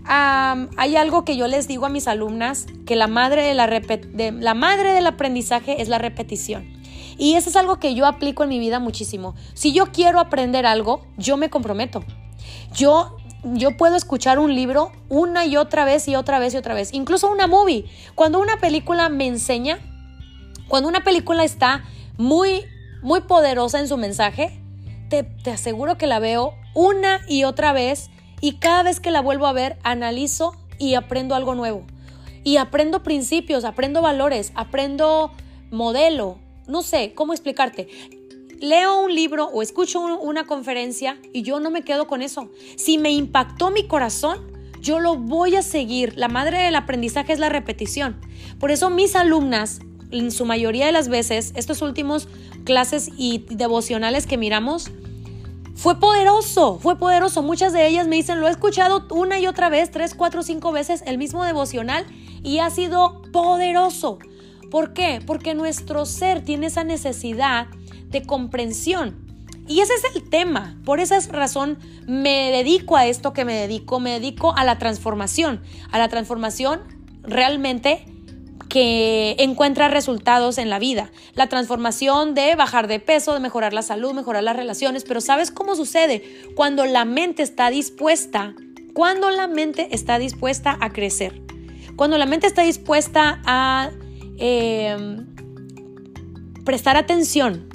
hay 0.04 0.96
algo 0.96 1.24
que 1.24 1.36
yo 1.36 1.46
les 1.46 1.68
digo 1.68 1.86
a 1.86 1.88
mis 1.88 2.08
alumnas, 2.08 2.66
que 2.86 2.96
la 2.96 3.06
madre, 3.06 3.42
de 3.44 3.54
la, 3.54 4.54
madre 4.54 4.92
del 4.92 5.06
aprendizaje 5.06 5.80
es 5.80 5.88
la 5.88 5.98
repetición. 5.98 6.70
Y 7.18 7.34
eso 7.34 7.50
es 7.50 7.56
algo 7.56 7.78
que 7.78 7.94
yo 7.94 8.06
aplico 8.06 8.42
en 8.42 8.48
mi 8.48 8.58
vida 8.58 8.80
muchísimo. 8.80 9.34
Si 9.54 9.72
yo 9.72 9.92
quiero 9.92 10.18
aprender 10.18 10.66
algo, 10.66 11.06
yo 11.16 11.36
me 11.36 11.50
comprometo. 11.50 12.02
Yo 12.74 13.16
yo 13.44 13.76
puedo 13.76 13.96
escuchar 13.96 14.38
un 14.38 14.54
libro 14.54 14.92
una 15.08 15.44
y 15.46 15.56
otra 15.56 15.84
vez 15.84 16.06
y 16.06 16.14
otra 16.14 16.38
vez 16.38 16.54
y 16.54 16.58
otra 16.58 16.74
vez, 16.74 16.92
incluso 16.92 17.28
una 17.30 17.46
movie. 17.48 17.86
Cuando 18.14 18.40
una 18.40 18.58
película 18.58 19.08
me 19.08 19.26
enseña, 19.26 19.80
cuando 20.68 20.88
una 20.88 21.04
película 21.04 21.44
está 21.44 21.84
muy, 22.16 22.64
muy 23.02 23.22
poderosa 23.22 23.80
en 23.80 23.88
su 23.88 23.96
mensaje, 23.96 24.60
te, 25.08 25.22
te 25.22 25.50
aseguro 25.50 25.98
que 25.98 26.06
la 26.06 26.18
veo 26.18 26.54
una 26.74 27.20
y 27.28 27.44
otra 27.44 27.72
vez 27.72 28.10
y 28.40 28.56
cada 28.56 28.82
vez 28.82 29.00
que 29.00 29.10
la 29.10 29.20
vuelvo 29.20 29.46
a 29.46 29.52
ver, 29.52 29.78
analizo 29.82 30.56
y 30.78 30.94
aprendo 30.94 31.34
algo 31.34 31.54
nuevo. 31.54 31.84
Y 32.44 32.56
aprendo 32.56 33.02
principios, 33.02 33.64
aprendo 33.64 34.02
valores, 34.02 34.52
aprendo 34.56 35.30
modelo, 35.70 36.38
no 36.66 36.82
sé 36.82 37.14
cómo 37.14 37.32
explicarte. 37.32 37.88
Leo 38.60 39.00
un 39.00 39.14
libro 39.14 39.46
o 39.46 39.62
escucho 39.62 40.00
una 40.00 40.46
conferencia 40.46 41.18
y 41.32 41.42
yo 41.42 41.60
no 41.60 41.70
me 41.70 41.82
quedo 41.82 42.06
con 42.06 42.22
eso. 42.22 42.50
Si 42.76 42.98
me 42.98 43.10
impactó 43.10 43.70
mi 43.70 43.86
corazón, 43.86 44.52
yo 44.80 45.00
lo 45.00 45.16
voy 45.16 45.56
a 45.56 45.62
seguir. 45.62 46.14
La 46.16 46.28
madre 46.28 46.58
del 46.58 46.76
aprendizaje 46.76 47.32
es 47.32 47.38
la 47.38 47.48
repetición. 47.48 48.20
Por 48.58 48.70
eso 48.70 48.90
mis 48.90 49.16
alumnas 49.16 49.80
en 50.12 50.30
su 50.30 50.44
mayoría 50.44 50.86
de 50.86 50.92
las 50.92 51.08
veces, 51.08 51.52
estos 51.56 51.82
últimos 51.82 52.28
clases 52.64 53.10
y 53.16 53.44
devocionales 53.50 54.26
que 54.26 54.36
miramos, 54.36 54.90
fue 55.74 55.98
poderoso, 55.98 56.78
fue 56.78 56.96
poderoso. 56.96 57.42
Muchas 57.42 57.72
de 57.72 57.88
ellas 57.88 58.06
me 58.06 58.16
dicen, 58.16 58.40
lo 58.40 58.46
he 58.46 58.50
escuchado 58.50 59.06
una 59.10 59.40
y 59.40 59.46
otra 59.46 59.68
vez, 59.68 59.90
tres, 59.90 60.14
cuatro, 60.14 60.42
cinco 60.42 60.70
veces, 60.70 61.02
el 61.06 61.18
mismo 61.18 61.44
devocional, 61.44 62.06
y 62.42 62.58
ha 62.58 62.70
sido 62.70 63.22
poderoso. 63.32 64.18
¿Por 64.70 64.92
qué? 64.92 65.20
Porque 65.26 65.54
nuestro 65.54 66.06
ser 66.06 66.44
tiene 66.44 66.66
esa 66.66 66.84
necesidad 66.84 67.66
de 68.08 68.22
comprensión. 68.22 69.26
Y 69.66 69.80
ese 69.80 69.94
es 69.94 70.16
el 70.16 70.28
tema. 70.28 70.76
Por 70.84 71.00
esa 71.00 71.18
razón 71.30 71.78
me 72.06 72.50
dedico 72.50 72.96
a 72.96 73.06
esto 73.06 73.32
que 73.32 73.44
me 73.44 73.54
dedico, 73.54 74.00
me 74.00 74.12
dedico 74.12 74.54
a 74.56 74.64
la 74.64 74.78
transformación, 74.78 75.62
a 75.90 75.98
la 75.98 76.08
transformación 76.08 76.80
realmente 77.22 78.11
que 78.72 79.36
encuentra 79.38 79.88
resultados 79.88 80.56
en 80.56 80.70
la 80.70 80.78
vida. 80.78 81.10
La 81.34 81.46
transformación 81.46 82.32
de 82.32 82.56
bajar 82.56 82.86
de 82.86 83.00
peso, 83.00 83.34
de 83.34 83.40
mejorar 83.40 83.74
la 83.74 83.82
salud, 83.82 84.14
mejorar 84.14 84.42
las 84.42 84.56
relaciones. 84.56 85.04
Pero 85.04 85.20
¿sabes 85.20 85.50
cómo 85.50 85.76
sucede? 85.76 86.24
Cuando 86.56 86.86
la 86.86 87.04
mente 87.04 87.42
está 87.42 87.68
dispuesta, 87.68 88.54
cuando 88.94 89.28
la 89.28 89.46
mente 89.46 89.88
está 89.90 90.18
dispuesta 90.18 90.78
a 90.80 90.90
crecer. 90.90 91.42
Cuando 91.96 92.16
la 92.16 92.24
mente 92.24 92.46
está 92.46 92.62
dispuesta 92.62 93.42
a 93.44 93.90
em, 94.38 95.26
prestar 96.64 96.96
atención, 96.96 97.68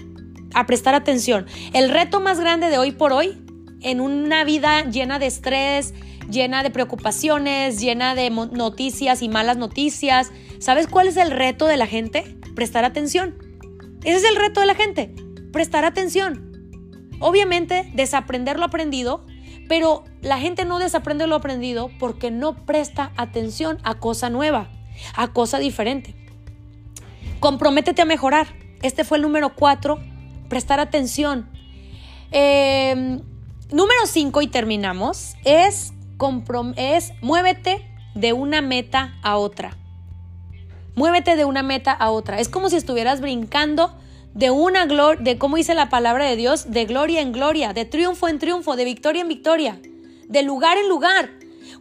a 0.56 0.66
prestar 0.66 0.96
atención. 0.96 1.46
El 1.74 1.92
reto 1.92 2.22
más 2.22 2.40
grande 2.40 2.72
de 2.72 2.80
hoy 2.80 2.92
por 2.92 3.14
hoy, 3.14 3.38
en 3.82 4.02
una 4.02 4.44
vida 4.46 4.86
llena 4.86 5.20
de 5.20 5.28
estrés, 5.28 5.94
llena 6.30 6.64
de 6.64 6.70
preocupaciones, 6.70 7.80
llena 7.80 8.16
de 8.16 8.30
noticias 8.30 9.22
y 9.22 9.30
malas 9.30 9.58
noticias. 9.58 10.32
¿Sabes 10.60 10.88
cuál 10.88 11.08
es 11.08 11.18
el 11.18 11.32
reto 11.32 11.66
de 11.66 11.78
la 11.78 11.88
gente? 11.88 12.38
Prestar 12.56 12.86
atención. 12.86 13.36
Ese 14.04 14.18
es 14.18 14.24
el 14.24 14.36
reto 14.36 14.60
de 14.60 14.66
la 14.66 14.76
gente, 14.76 15.14
prestar 15.52 15.86
atención. 15.86 16.48
Obviamente, 17.20 17.92
desaprender 17.94 18.60
lo 18.60 18.66
aprendido, 18.66 19.26
pero 19.68 20.04
la 20.22 20.40
gente 20.40 20.66
no 20.66 20.80
desaprende 20.80 21.28
lo 21.28 21.36
aprendido 21.36 21.90
porque 22.00 22.32
no 22.32 22.66
presta 22.66 23.12
atención 23.18 23.80
a 23.84 23.96
cosa 23.96 24.30
nueva, 24.30 24.70
a 25.16 25.34
cosa 25.34 25.60
diferente. 25.60 26.16
Comprométete 27.40 28.02
a 28.02 28.06
mejorar. 28.06 28.48
Este 28.82 29.04
fue 29.04 29.18
el 29.18 29.24
número 29.24 29.56
cuatro, 29.56 30.00
prestar 30.50 30.80
atención. 30.80 31.50
Em, 32.32 33.22
número 33.72 34.06
cinco, 34.06 34.42
y 34.42 34.48
terminamos, 34.48 35.36
es 35.44 35.94
es 36.76 37.14
muévete 37.22 37.86
de 38.16 38.34
una 38.34 38.62
meta 38.62 39.14
a 39.22 39.38
otra. 39.38 39.78
Muévete 40.96 41.36
de 41.36 41.46
una 41.46 41.62
meta 41.62 41.92
a 41.92 42.10
otra. 42.10 42.40
Es 42.40 42.50
como 42.50 42.70
si 42.70 42.76
estuvieras 42.76 43.22
brincando 43.22 43.96
de 44.34 44.50
una 44.50 44.86
gloria, 44.86 45.24
de 45.24 45.38
cómo 45.38 45.58
dice 45.58 45.76
la 45.76 45.90
palabra 45.90 46.26
de 46.26 46.36
Dios, 46.36 46.72
de 46.72 46.86
gloria 46.86 47.22
en 47.22 47.32
gloria, 47.32 47.74
de 47.74 47.86
triunfo 47.86 48.28
en 48.28 48.40
triunfo, 48.40 48.76
de 48.76 48.86
victoria 48.86 49.22
en 49.22 49.28
victoria, 49.28 49.80
de 50.28 50.44
lugar 50.44 50.78
en 50.78 50.90
lugar. 50.90 51.30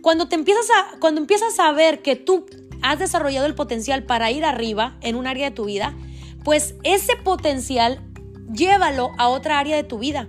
Cuando 0.02 0.28
te 0.28 0.34
empiezas 0.34 0.66
a, 0.70 0.98
cuando 0.98 1.20
empiezas 1.20 1.58
a 1.58 1.72
ver 1.72 2.02
que 2.02 2.16
tú 2.16 2.46
has 2.82 2.98
desarrollado 2.98 3.46
el 3.46 3.54
potencial 3.54 4.04
para 4.04 4.30
ir 4.30 4.44
arriba 4.44 4.96
en 5.00 5.16
un 5.16 5.26
área 5.26 5.48
de 5.48 5.56
tu 5.56 5.64
vida, 5.64 5.94
pues 6.44 6.74
ese 6.82 7.16
potencial 7.16 8.00
llévalo 8.52 9.12
a 9.18 9.28
otra 9.28 9.58
área 9.58 9.76
de 9.76 9.84
tu 9.84 9.98
vida. 9.98 10.28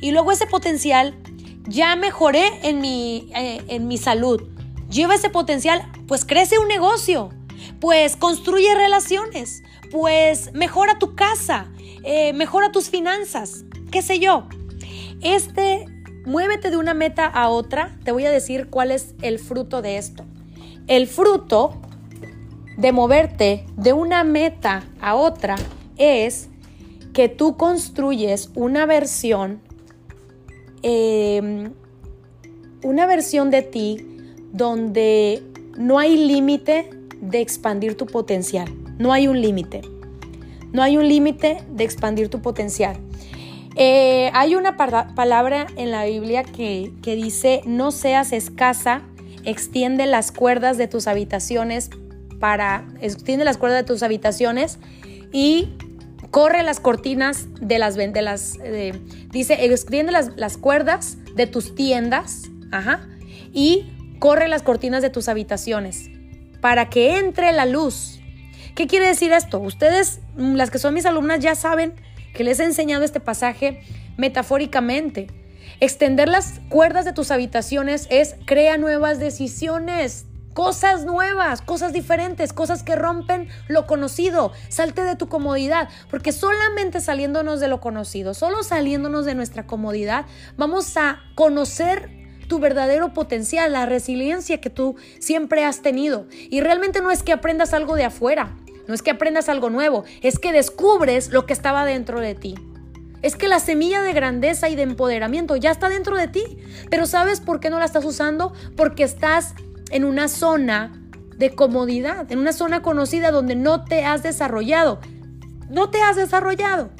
Y 0.00 0.12
luego 0.12 0.30
ese 0.30 0.46
potencial 0.46 1.16
ya 1.66 1.96
mejoré 1.96 2.48
en 2.62 2.80
mi, 2.80 3.30
eh, 3.34 3.62
en 3.68 3.88
mi 3.88 3.98
salud. 3.98 4.42
Lleva 4.90 5.14
ese 5.14 5.30
potencial, 5.30 5.82
pues 6.06 6.24
crece 6.24 6.58
un 6.58 6.68
negocio, 6.68 7.30
pues 7.80 8.16
construye 8.16 8.74
relaciones, 8.74 9.62
pues 9.90 10.52
mejora 10.54 10.98
tu 10.98 11.14
casa, 11.14 11.66
eh, 12.04 12.32
mejora 12.32 12.70
tus 12.70 12.88
finanzas, 12.88 13.64
qué 13.90 14.02
sé 14.02 14.18
yo. 14.18 14.46
Este, 15.22 15.86
muévete 16.24 16.70
de 16.70 16.76
una 16.76 16.94
meta 16.94 17.26
a 17.26 17.48
otra, 17.48 17.98
te 18.04 18.12
voy 18.12 18.26
a 18.26 18.30
decir 18.30 18.68
cuál 18.68 18.90
es 18.90 19.14
el 19.22 19.38
fruto 19.38 19.82
de 19.82 19.98
esto. 19.98 20.24
El 20.86 21.08
fruto 21.08 21.80
de 22.76 22.92
moverte 22.92 23.66
de 23.76 23.92
una 23.92 24.22
meta 24.22 24.84
a 25.00 25.14
otra 25.14 25.56
es 25.96 26.48
que 27.12 27.28
tú 27.28 27.56
construyes 27.56 28.50
una 28.54 28.86
versión 28.86 29.65
Em, 30.82 31.72
una 32.82 33.06
versión 33.06 33.50
de 33.50 33.62
ti 33.62 34.06
donde 34.52 35.42
no 35.76 35.98
hay 35.98 36.16
límite 36.16 36.90
de 37.20 37.40
expandir 37.40 37.96
tu 37.96 38.06
potencial. 38.06 38.72
No 38.98 39.12
hay 39.12 39.28
un 39.28 39.40
límite. 39.40 39.82
No 40.72 40.82
hay 40.82 40.96
un 40.96 41.08
límite 41.08 41.62
de 41.70 41.84
expandir 41.84 42.28
tu 42.28 42.40
potencial. 42.42 42.96
Eh, 43.76 44.30
hay 44.32 44.54
una 44.54 44.76
palabra 44.76 45.66
en 45.76 45.90
la 45.90 46.04
Biblia 46.06 46.44
que, 46.44 46.92
que 47.02 47.14
dice, 47.14 47.60
no 47.66 47.90
seas 47.90 48.32
escasa, 48.32 49.02
extiende 49.44 50.06
las 50.06 50.32
cuerdas 50.32 50.78
de 50.78 50.88
tus 50.88 51.06
habitaciones 51.06 51.90
para, 52.40 52.86
extiende 53.00 53.44
las 53.44 53.58
cuerdas 53.58 53.80
de 53.80 53.86
tus 53.86 54.02
habitaciones 54.02 54.78
y 55.32 55.68
corre 56.30 56.62
las 56.62 56.80
cortinas 56.80 57.46
de 57.60 57.78
las, 57.78 57.94
de 57.96 58.22
las 58.22 58.58
dice, 59.30 59.64
extiende 59.64 60.12
las, 60.12 60.36
las, 60.36 60.56
cuerdas 60.56 61.18
de 61.34 61.46
tus 61.46 61.74
tiendas, 61.74 62.42
ajá, 62.72 63.06
y 63.52 64.16
corre 64.18 64.48
las 64.48 64.62
cortinas 64.62 65.02
de 65.02 65.10
tus 65.10 65.28
habitaciones 65.28 66.10
para 66.60 66.88
que 66.90 67.18
entre 67.18 67.52
la 67.52 67.66
luz. 67.66 68.20
¿Qué 68.74 68.86
quiere 68.86 69.06
decir 69.06 69.32
esto? 69.32 69.58
Ustedes, 69.58 70.20
mm, 70.36 70.54
las 70.54 70.70
que 70.70 70.78
son 70.78 70.94
mis 70.94 71.06
alumnas, 71.06 71.40
ya 71.40 71.54
saben 71.54 71.94
que 72.34 72.44
les 72.44 72.60
he 72.60 72.64
enseñado 72.64 73.04
este 73.04 73.20
pasaje 73.20 73.80
metafóricamente. 74.16 75.28
Extender 75.80 76.28
las 76.28 76.60
cuerdas 76.68 77.04
de 77.04 77.12
tus 77.12 77.30
habitaciones 77.30 78.06
es 78.10 78.36
crea 78.46 78.78
nuevas 78.78 79.18
decisiones, 79.18 80.26
cosas 80.56 81.04
nuevas, 81.04 81.60
cosas 81.60 81.92
diferentes, 81.92 82.54
cosas 82.54 82.82
que 82.82 82.96
rompen 82.96 83.46
lo 83.68 83.86
conocido. 83.86 84.52
Salte 84.70 85.02
de 85.02 85.14
tu 85.14 85.28
comodidad, 85.28 85.90
porque 86.08 86.32
solamente 86.32 87.02
saliéndonos 87.02 87.60
de 87.60 87.68
lo 87.68 87.82
conocido, 87.82 88.32
solo 88.32 88.62
saliéndonos 88.62 89.26
de 89.26 89.34
nuestra 89.34 89.66
comodidad, 89.66 90.24
vamos 90.56 90.96
a 90.96 91.20
conocer 91.34 92.08
tu 92.48 92.58
verdadero 92.58 93.12
potencial, 93.12 93.70
la 93.70 93.84
resiliencia 93.84 94.58
que 94.58 94.70
tú 94.70 94.96
siempre 95.18 95.62
has 95.62 95.82
tenido. 95.82 96.26
Y 96.30 96.62
realmente 96.62 97.02
no 97.02 97.10
es 97.10 97.22
que 97.22 97.34
aprendas 97.34 97.74
algo 97.74 97.94
de 97.94 98.04
afuera. 98.04 98.56
no 98.88 98.94
es 98.94 99.02
que 99.02 99.10
aprendas 99.10 99.50
algo 99.50 99.68
nuevo, 99.68 100.04
es 100.22 100.38
que 100.38 100.52
descubres 100.52 101.32
lo 101.32 101.44
que 101.44 101.52
estaba 101.52 101.84
dentro 101.84 102.20
de 102.20 102.34
ti. 102.34 102.54
Es 103.20 103.36
que 103.36 103.48
la 103.48 103.60
semilla 103.60 104.00
de 104.00 104.14
grandeza 104.14 104.70
y 104.70 104.76
de 104.76 104.82
empoderamiento 104.82 105.56
ya 105.56 105.70
está 105.70 105.90
dentro 105.90 106.16
de 106.16 106.28
ti, 106.28 106.44
pero 106.88 107.04
¿sabes 107.04 107.40
por 107.40 107.60
qué 107.60 107.68
no 107.68 107.78
la 107.78 107.84
estás 107.84 108.04
usando? 108.06 108.54
Porque 108.76 109.02
estás 109.02 109.54
en 109.90 110.04
una 110.04 110.28
zona 110.28 111.02
de 111.36 111.54
comodidad, 111.54 112.30
en 112.32 112.38
una 112.38 112.52
zona 112.52 112.82
conocida 112.82 113.30
donde 113.30 113.56
no 113.56 113.84
te 113.84 114.04
has 114.04 114.22
desarrollado. 114.22 115.00
No 115.68 115.90
te 115.90 116.00
has 116.00 116.16
desarrollado. 116.16 116.90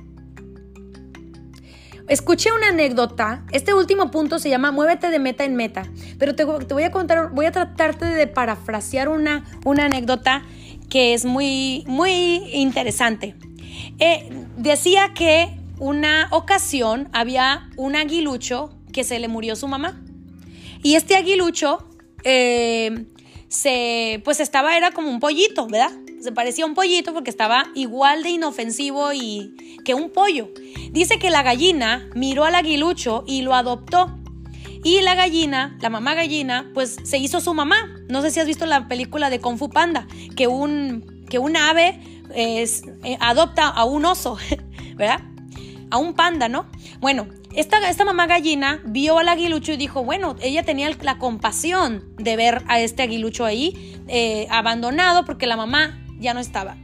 Escuché 2.09 2.53
una 2.53 2.69
anécdota. 2.69 3.45
Este 3.51 3.75
último 3.75 4.11
punto 4.11 4.39
se 4.39 4.49
llama 4.49 4.71
Muévete 4.71 5.11
de 5.11 5.19
meta 5.19 5.45
en 5.45 5.57
meta. 5.57 5.83
Pero 6.19 6.37
te, 6.37 6.45
voy 6.45 6.85
a 6.85 6.91
contar, 6.91 7.31
voy 7.33 7.47
a 7.47 7.53
tratarte 7.53 8.05
de 8.05 8.27
parafrasear 8.27 9.09
una, 9.09 9.45
una 9.65 9.87
anécdota 9.87 10.43
que 10.89 11.15
es 11.15 11.25
muy, 11.25 11.85
muy 11.89 12.13
interesante. 12.53 13.35
Eh, 13.99 14.47
decía 14.57 15.13
que 15.15 15.59
una 15.79 16.29
ocasión 16.31 17.09
había 17.13 17.69
un 17.77 17.97
aguilucho 17.97 18.71
que 18.93 19.03
se 19.03 19.19
le 19.19 19.27
murió 19.27 19.57
su 19.57 19.67
mamá. 19.67 20.01
Y 20.83 20.95
este 20.95 21.17
aguilucho 21.17 21.89
eh, 22.29 23.07
se, 23.47 24.21
pues 24.25 24.41
estaba, 24.41 24.77
era 24.77 24.91
como 24.91 25.11
un 25.11 25.21
pollito, 25.21 25.69
¿verdad? 25.69 25.93
Se 26.21 26.33
parecía 26.33 26.65
a 26.65 26.67
un 26.67 26.75
pollito 26.75 27.15
porque 27.15 27.31
estaba 27.31 27.69
igual 27.77 28.25
de 28.25 28.31
inofensivo 28.31 29.13
y 29.13 29.55
que 29.85 29.95
un 29.95 30.11
pollo. 30.11 30.51
Dice 30.91 31.21
que 31.21 31.31
la 31.31 31.45
gallina 31.45 32.11
miró 32.15 32.45
al 32.45 32.57
aguilucho 32.57 33.23
y 33.29 33.43
lo 33.43 33.55
adoptó. 33.55 34.19
Y 34.83 35.01
la 35.03 35.15
gallina, 35.15 35.79
la 35.81 35.89
mamá 35.89 36.15
gallina, 36.15 36.69
pues 36.75 36.97
se 37.05 37.19
hizo 37.19 37.41
su 37.41 37.55
mamá. 37.55 37.77
No 38.09 38.23
sé 38.23 38.33
si 38.33 38.41
has 38.41 38.47
visto 38.47 38.67
la 38.67 38.89
película 38.89 39.31
de 39.31 39.41
Kung 39.41 39.57
Fu 39.57 39.71
Panda, 39.71 40.09
que 40.35 40.49
un, 40.49 41.25
que 41.31 41.39
un 41.39 41.57
ave 41.57 42.01
es, 42.35 42.83
eh, 43.05 43.17
adopta 43.21 43.69
a 43.69 43.85
un 43.85 44.05
oso, 44.05 44.37
¿verdad? 44.97 45.21
A 45.91 45.99
un 45.99 46.15
panda, 46.15 46.49
¿no? 46.49 46.67
Bueno, 47.01 47.29
esta, 47.55 47.89
esta, 47.89 48.05
mamá 48.05 48.27
gallina 48.27 48.81
vio 48.85 49.19
al 49.19 49.29
aguilucho 49.29 49.73
y 49.73 49.77
dijo, 49.77 50.05
bueno, 50.05 50.37
ella 50.43 50.63
tenía 50.65 50.91
la 51.03 51.19
compasión 51.19 52.05
de 52.17 52.37
ver 52.37 52.63
a 52.69 52.81
este 52.81 53.03
aguilucho 53.03 53.45
ahí 53.45 54.03
eh, 54.09 54.47
abandonado 54.51 55.25
porque 55.25 55.47
la 55.47 55.57
mamá 55.57 55.99
ya 56.19 56.35
no 56.35 56.41
estaba. 56.41 56.77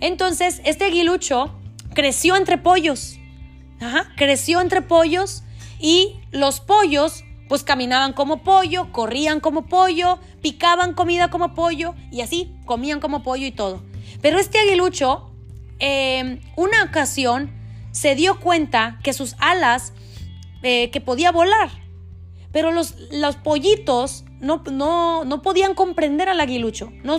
Entonces, 0.00 0.60
este 0.64 0.84
aguilucho 0.84 1.54
creció 1.94 2.36
entre 2.36 2.58
pollos. 2.58 3.18
creció 4.16 4.60
entre 4.60 4.82
pollos 4.82 5.42
y 5.80 6.20
los 6.30 6.60
pollos 6.60 7.24
pues 7.48 7.64
caminaban 7.64 8.14
como 8.14 8.42
pollo, 8.42 8.90
corrían 8.92 9.40
como 9.40 9.66
pollo, 9.66 10.18
picaban 10.40 10.94
comida 10.94 11.28
como 11.28 11.54
pollo 11.54 11.94
y 12.10 12.22
así 12.22 12.50
comían 12.64 12.98
como 12.98 13.22
pollo 13.22 13.46
y 13.46 13.52
todo. 13.52 13.82
Pero 14.22 14.38
este 14.38 14.58
aguilucho, 14.58 15.30
eh, 15.78 16.40
una 16.56 16.84
ocasión, 16.84 17.52
se 17.92 18.14
dio 18.14 18.40
cuenta 18.40 18.98
que 19.02 19.12
sus 19.12 19.36
alas, 19.38 19.92
eh, 20.62 20.90
que 20.90 21.00
podía 21.00 21.30
volar, 21.30 21.70
pero 22.52 22.70
los, 22.70 22.96
los 23.10 23.36
pollitos 23.36 24.24
no, 24.40 24.62
no, 24.70 25.24
no, 25.24 25.40
podían 25.40 25.74
comprender 25.74 26.28
al 26.28 26.40
aguilucho. 26.40 26.92
No, 27.04 27.18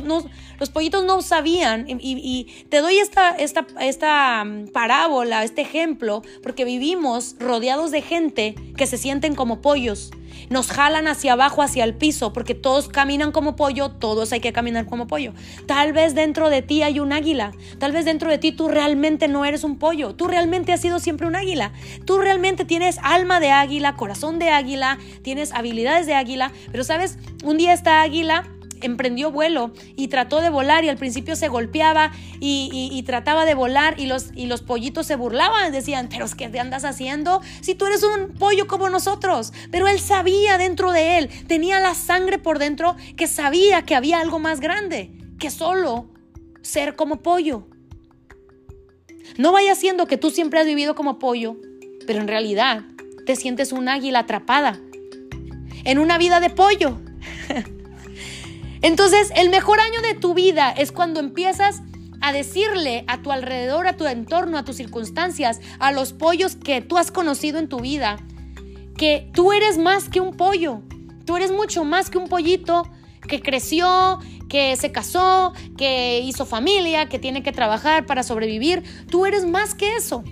los 0.60 0.70
pollitos 0.70 1.06
no 1.06 1.22
sabían. 1.22 1.90
Y, 1.90 1.98
y, 2.02 2.66
te 2.66 2.82
doy 2.82 2.98
esta, 2.98 3.32
esta, 3.32 3.66
esta 3.80 4.44
mm, 4.44 4.68
parábola, 4.68 5.44
este 5.44 5.62
ejemplo, 5.62 6.22
porque 6.44 6.66
vivimos 6.66 7.36
rodeados 7.40 7.92
de 7.92 8.02
gente 8.02 8.56
que 8.78 8.86
se 8.86 8.98
sienten 8.98 9.36
como 9.36 9.62
pollos 9.62 10.12
nos 10.50 10.72
jalan 10.72 11.08
hacia 11.08 11.34
abajo, 11.34 11.62
hacia 11.62 11.84
el 11.84 11.94
piso, 11.94 12.34
porque 12.34 12.56
todos 12.56 12.90
caminan 12.90 13.32
como 13.32 13.56
pollo, 13.56 13.92
todos 13.92 14.32
hay 14.32 14.40
que 14.40 14.54
caminar 14.54 14.86
como 14.86 15.08
pollo. 15.08 15.34
Tal 15.66 15.94
vez 15.94 16.16
dentro 16.16 16.50
de 16.50 16.62
ti 16.62 16.84
hay 16.84 17.00
un 17.00 17.14
águila, 17.14 17.54
tal 17.80 17.92
vez 17.92 18.06
dentro 18.06 18.30
de 18.30 18.38
ti 18.38 18.52
tú 18.52 18.68
realmente 18.68 19.28
no 19.28 19.46
eres 19.46 19.64
un 19.64 19.78
pollo, 19.78 20.16
tú 20.16 20.28
realmente 20.28 20.74
has 20.74 20.82
sido 20.82 21.00
siempre 21.00 21.28
un 21.28 21.36
águila, 21.36 21.72
tú 22.06 22.18
realmente 22.18 22.66
tienes 22.66 22.98
alma 23.04 23.40
de 23.40 23.52
águila, 23.52 23.96
corazón 23.96 24.40
de 24.40 24.50
águila, 24.50 24.98
tienes 25.22 25.52
habilidades 25.54 26.08
de 26.08 26.16
águila, 26.16 26.52
pero 26.72 26.84
sabes, 26.84 27.18
un 27.44 27.58
día 27.58 27.74
esta 27.74 28.02
águila 28.02 28.46
emprendió 28.84 29.32
vuelo 29.32 29.74
y 29.96 30.08
trató 30.10 30.42
de 30.42 30.50
volar 30.50 30.84
y 30.84 30.90
al 30.90 30.98
principio 30.98 31.36
se 31.36 31.48
golpeaba 31.48 32.12
y, 32.40 33.04
trataba 33.06 33.46
de 33.46 33.54
volar 33.54 34.00
y 34.00 34.06
los, 34.06 34.32
y 34.36 34.46
los 34.46 34.62
pollitos 34.62 35.08
se 35.08 35.16
burlaban, 35.16 35.72
decían, 35.72 36.08
pero 36.10 36.26
es 36.26 36.36
que 36.36 36.50
te 36.50 36.60
andas 36.60 36.86
haciendo 36.86 37.42
si 37.62 37.76
tú 37.76 37.86
eres 37.86 38.04
un 38.04 38.34
pollo 38.34 38.68
como 38.68 38.90
nosotros. 38.90 39.54
Pero 39.72 39.88
él 39.88 40.00
sabía 40.00 40.58
dentro 40.58 40.92
de 40.92 41.18
él, 41.18 41.30
tenía 41.48 41.80
la 41.80 41.96
sangre 41.96 42.38
por 42.38 42.60
dentro 42.60 42.96
que 43.16 43.28
sabía 43.28 43.84
que 43.84 43.96
había 43.96 44.20
algo 44.20 44.40
más 44.40 44.60
grande 44.60 45.12
que 45.40 45.50
solo 45.52 46.08
ser 46.62 46.96
como 46.96 47.22
pollo. 47.22 47.68
No 49.38 49.52
vaya 49.52 49.76
siendo 49.76 50.08
que 50.08 50.18
tú 50.18 50.30
siempre 50.30 50.60
has 50.60 50.66
vivido 50.66 50.96
como 50.96 51.20
pollo, 51.20 51.58
pero 52.06 52.20
en 52.20 52.28
realidad 52.28 52.84
te 53.26 53.36
sientes 53.36 53.72
un 53.72 53.90
águila 53.90 54.20
atrapada 54.20 54.80
en 55.84 56.00
una 56.00 56.18
vida 56.18 56.40
de 56.40 56.50
pollo. 56.50 56.98
Entonces, 58.84 59.32
el 59.38 59.50
mejor 59.50 59.80
año 59.80 60.02
de 60.02 60.14
tu 60.14 60.34
vida 60.34 60.70
es 60.70 60.92
cuando 60.92 61.22
empiezas 61.22 61.82
a 62.20 62.34
decirle 62.34 63.06
a 63.08 63.22
tu 63.22 63.32
alrededor, 63.32 63.88
a 63.88 63.96
tu 63.96 64.06
entorno, 64.06 64.58
a 64.58 64.66
tus 64.66 64.76
circunstancias, 64.76 65.62
a 65.80 65.94
los 65.94 66.12
pollos 66.12 66.58
que 66.58 66.82
tú 66.82 66.98
has 66.98 67.10
conocido 67.10 67.60
en 67.60 67.70
tu 67.70 67.80
vida, 67.80 68.18
que 68.98 69.30
tú 69.34 69.54
eres 69.54 69.78
más 69.78 70.10
que 70.10 70.20
un 70.20 70.36
pollo, 70.36 70.82
tú 71.26 71.38
eres 71.38 71.50
mucho 71.50 71.86
más 71.86 72.10
que 72.10 72.18
un 72.18 72.28
pollito 72.28 72.84
que 73.26 73.42
creció, 73.42 74.20
que 74.50 74.76
se 74.76 74.92
casó, 74.92 75.54
que 75.78 76.20
hizo 76.20 76.46
familia, 76.46 77.08
que 77.08 77.20
tiene 77.20 77.42
que 77.42 77.54
trabajar 77.54 78.06
para 78.06 78.22
sobrevivir, 78.22 78.84
tú 79.10 79.26
eres 79.26 79.46
más 79.46 79.76
que 79.76 79.96
eso 79.96 80.26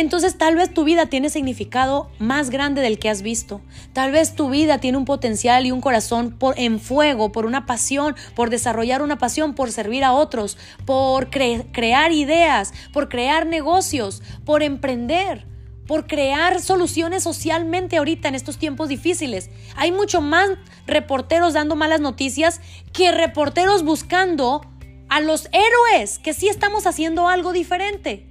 entonces 0.00 0.36
tal 0.36 0.56
vez 0.56 0.72
tu 0.72 0.84
vida 0.84 1.06
tiene 1.06 1.30
significado 1.30 2.10
más 2.18 2.50
grande 2.50 2.80
del 2.80 2.98
que 2.98 3.08
has 3.08 3.22
visto. 3.22 3.60
Tal 3.92 4.10
vez 4.10 4.34
tu 4.34 4.50
vida 4.50 4.78
tiene 4.78 4.98
un 4.98 5.04
potencial 5.04 5.66
y 5.66 5.72
un 5.72 5.80
corazón 5.80 6.36
por, 6.38 6.58
en 6.58 6.80
fuego, 6.80 7.32
por 7.32 7.46
una 7.46 7.66
pasión, 7.66 8.16
por 8.34 8.50
desarrollar 8.50 9.02
una 9.02 9.18
pasión, 9.18 9.54
por 9.54 9.70
servir 9.70 10.04
a 10.04 10.12
otros, 10.12 10.58
por 10.84 11.30
crear 11.30 12.12
ideas, 12.12 12.72
por 12.92 13.08
crear 13.08 13.46
negocios, 13.46 14.22
por 14.44 14.62
emprender 14.62 15.48
por 15.86 16.06
crear 16.06 16.60
soluciones 16.60 17.24
socialmente 17.24 17.96
ahorita 17.96 18.28
en 18.28 18.36
estos 18.36 18.58
tiempos 18.58 18.88
difíciles. 18.88 19.50
Hay 19.74 19.90
mucho 19.90 20.20
más 20.20 20.50
reporteros 20.86 21.54
dando 21.54 21.74
malas 21.74 22.00
noticias 22.00 22.60
que 22.92 23.10
reporteros 23.10 23.82
buscando 23.82 24.60
a 25.08 25.18
los 25.18 25.48
héroes 25.50 26.20
que 26.20 26.32
sí 26.32 26.48
estamos 26.48 26.86
haciendo 26.86 27.26
algo 27.26 27.52
diferente. 27.52 28.29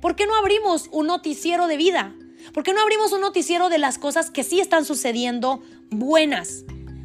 ¿Por 0.00 0.14
qué 0.14 0.26
no 0.26 0.36
abrimos 0.36 0.88
un 0.92 1.06
noticiero 1.06 1.66
de 1.66 1.76
vida? 1.76 2.14
¿Por 2.52 2.62
qué 2.62 2.72
no 2.72 2.80
abrimos 2.80 3.12
un 3.12 3.20
noticiero 3.20 3.68
de 3.68 3.78
las 3.78 3.98
cosas 3.98 4.30
que 4.30 4.44
sí 4.44 4.60
están 4.60 4.84
sucediendo 4.84 5.62
buenas? 5.90 6.64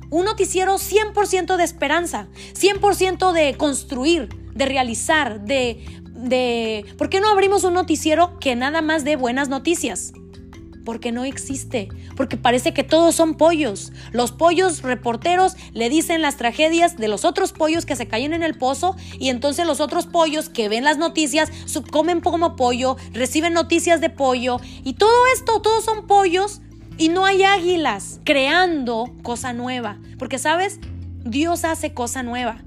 Un 0.09 0.25
noticiero 0.25 0.75
100% 0.75 1.55
de 1.55 1.63
esperanza, 1.63 2.27
100% 2.53 3.31
de 3.31 3.55
construir, 3.57 4.29
de 4.53 4.65
realizar, 4.65 5.41
de, 5.41 5.83
de... 6.11 6.85
¿Por 6.97 7.09
qué 7.09 7.21
no 7.21 7.29
abrimos 7.29 7.63
un 7.63 7.73
noticiero 7.73 8.37
que 8.39 8.55
nada 8.55 8.81
más 8.81 9.03
dé 9.05 9.15
buenas 9.15 9.47
noticias? 9.47 10.13
Porque 10.85 11.11
no 11.11 11.23
existe, 11.23 11.89
porque 12.15 12.37
parece 12.37 12.73
que 12.73 12.83
todos 12.83 13.15
son 13.15 13.35
pollos. 13.35 13.91
Los 14.11 14.31
pollos 14.31 14.81
reporteros 14.81 15.55
le 15.73 15.89
dicen 15.89 16.21
las 16.21 16.37
tragedias 16.37 16.97
de 16.97 17.07
los 17.07 17.25
otros 17.25 17.53
pollos 17.53 17.85
que 17.85 17.95
se 17.95 18.07
caen 18.07 18.33
en 18.33 18.43
el 18.43 18.57
pozo 18.57 18.95
y 19.19 19.29
entonces 19.29 19.65
los 19.65 19.79
otros 19.79 20.05
pollos 20.07 20.49
que 20.49 20.69
ven 20.69 20.83
las 20.83 20.97
noticias 20.97 21.51
comen 21.91 22.21
como 22.21 22.55
pollo, 22.55 22.97
reciben 23.13 23.53
noticias 23.53 24.01
de 24.01 24.09
pollo 24.09 24.57
y 24.83 24.93
todo 24.93 25.11
esto, 25.33 25.61
todos 25.61 25.83
son 25.83 26.07
pollos 26.07 26.61
y 26.97 27.09
no 27.09 27.25
hay 27.25 27.43
águilas 27.43 28.19
creando 28.23 29.11
cosa 29.23 29.53
nueva, 29.53 29.99
porque 30.19 30.37
sabes, 30.37 30.79
Dios 31.23 31.65
hace 31.65 31.93
cosa 31.93 32.23
nueva 32.23 32.63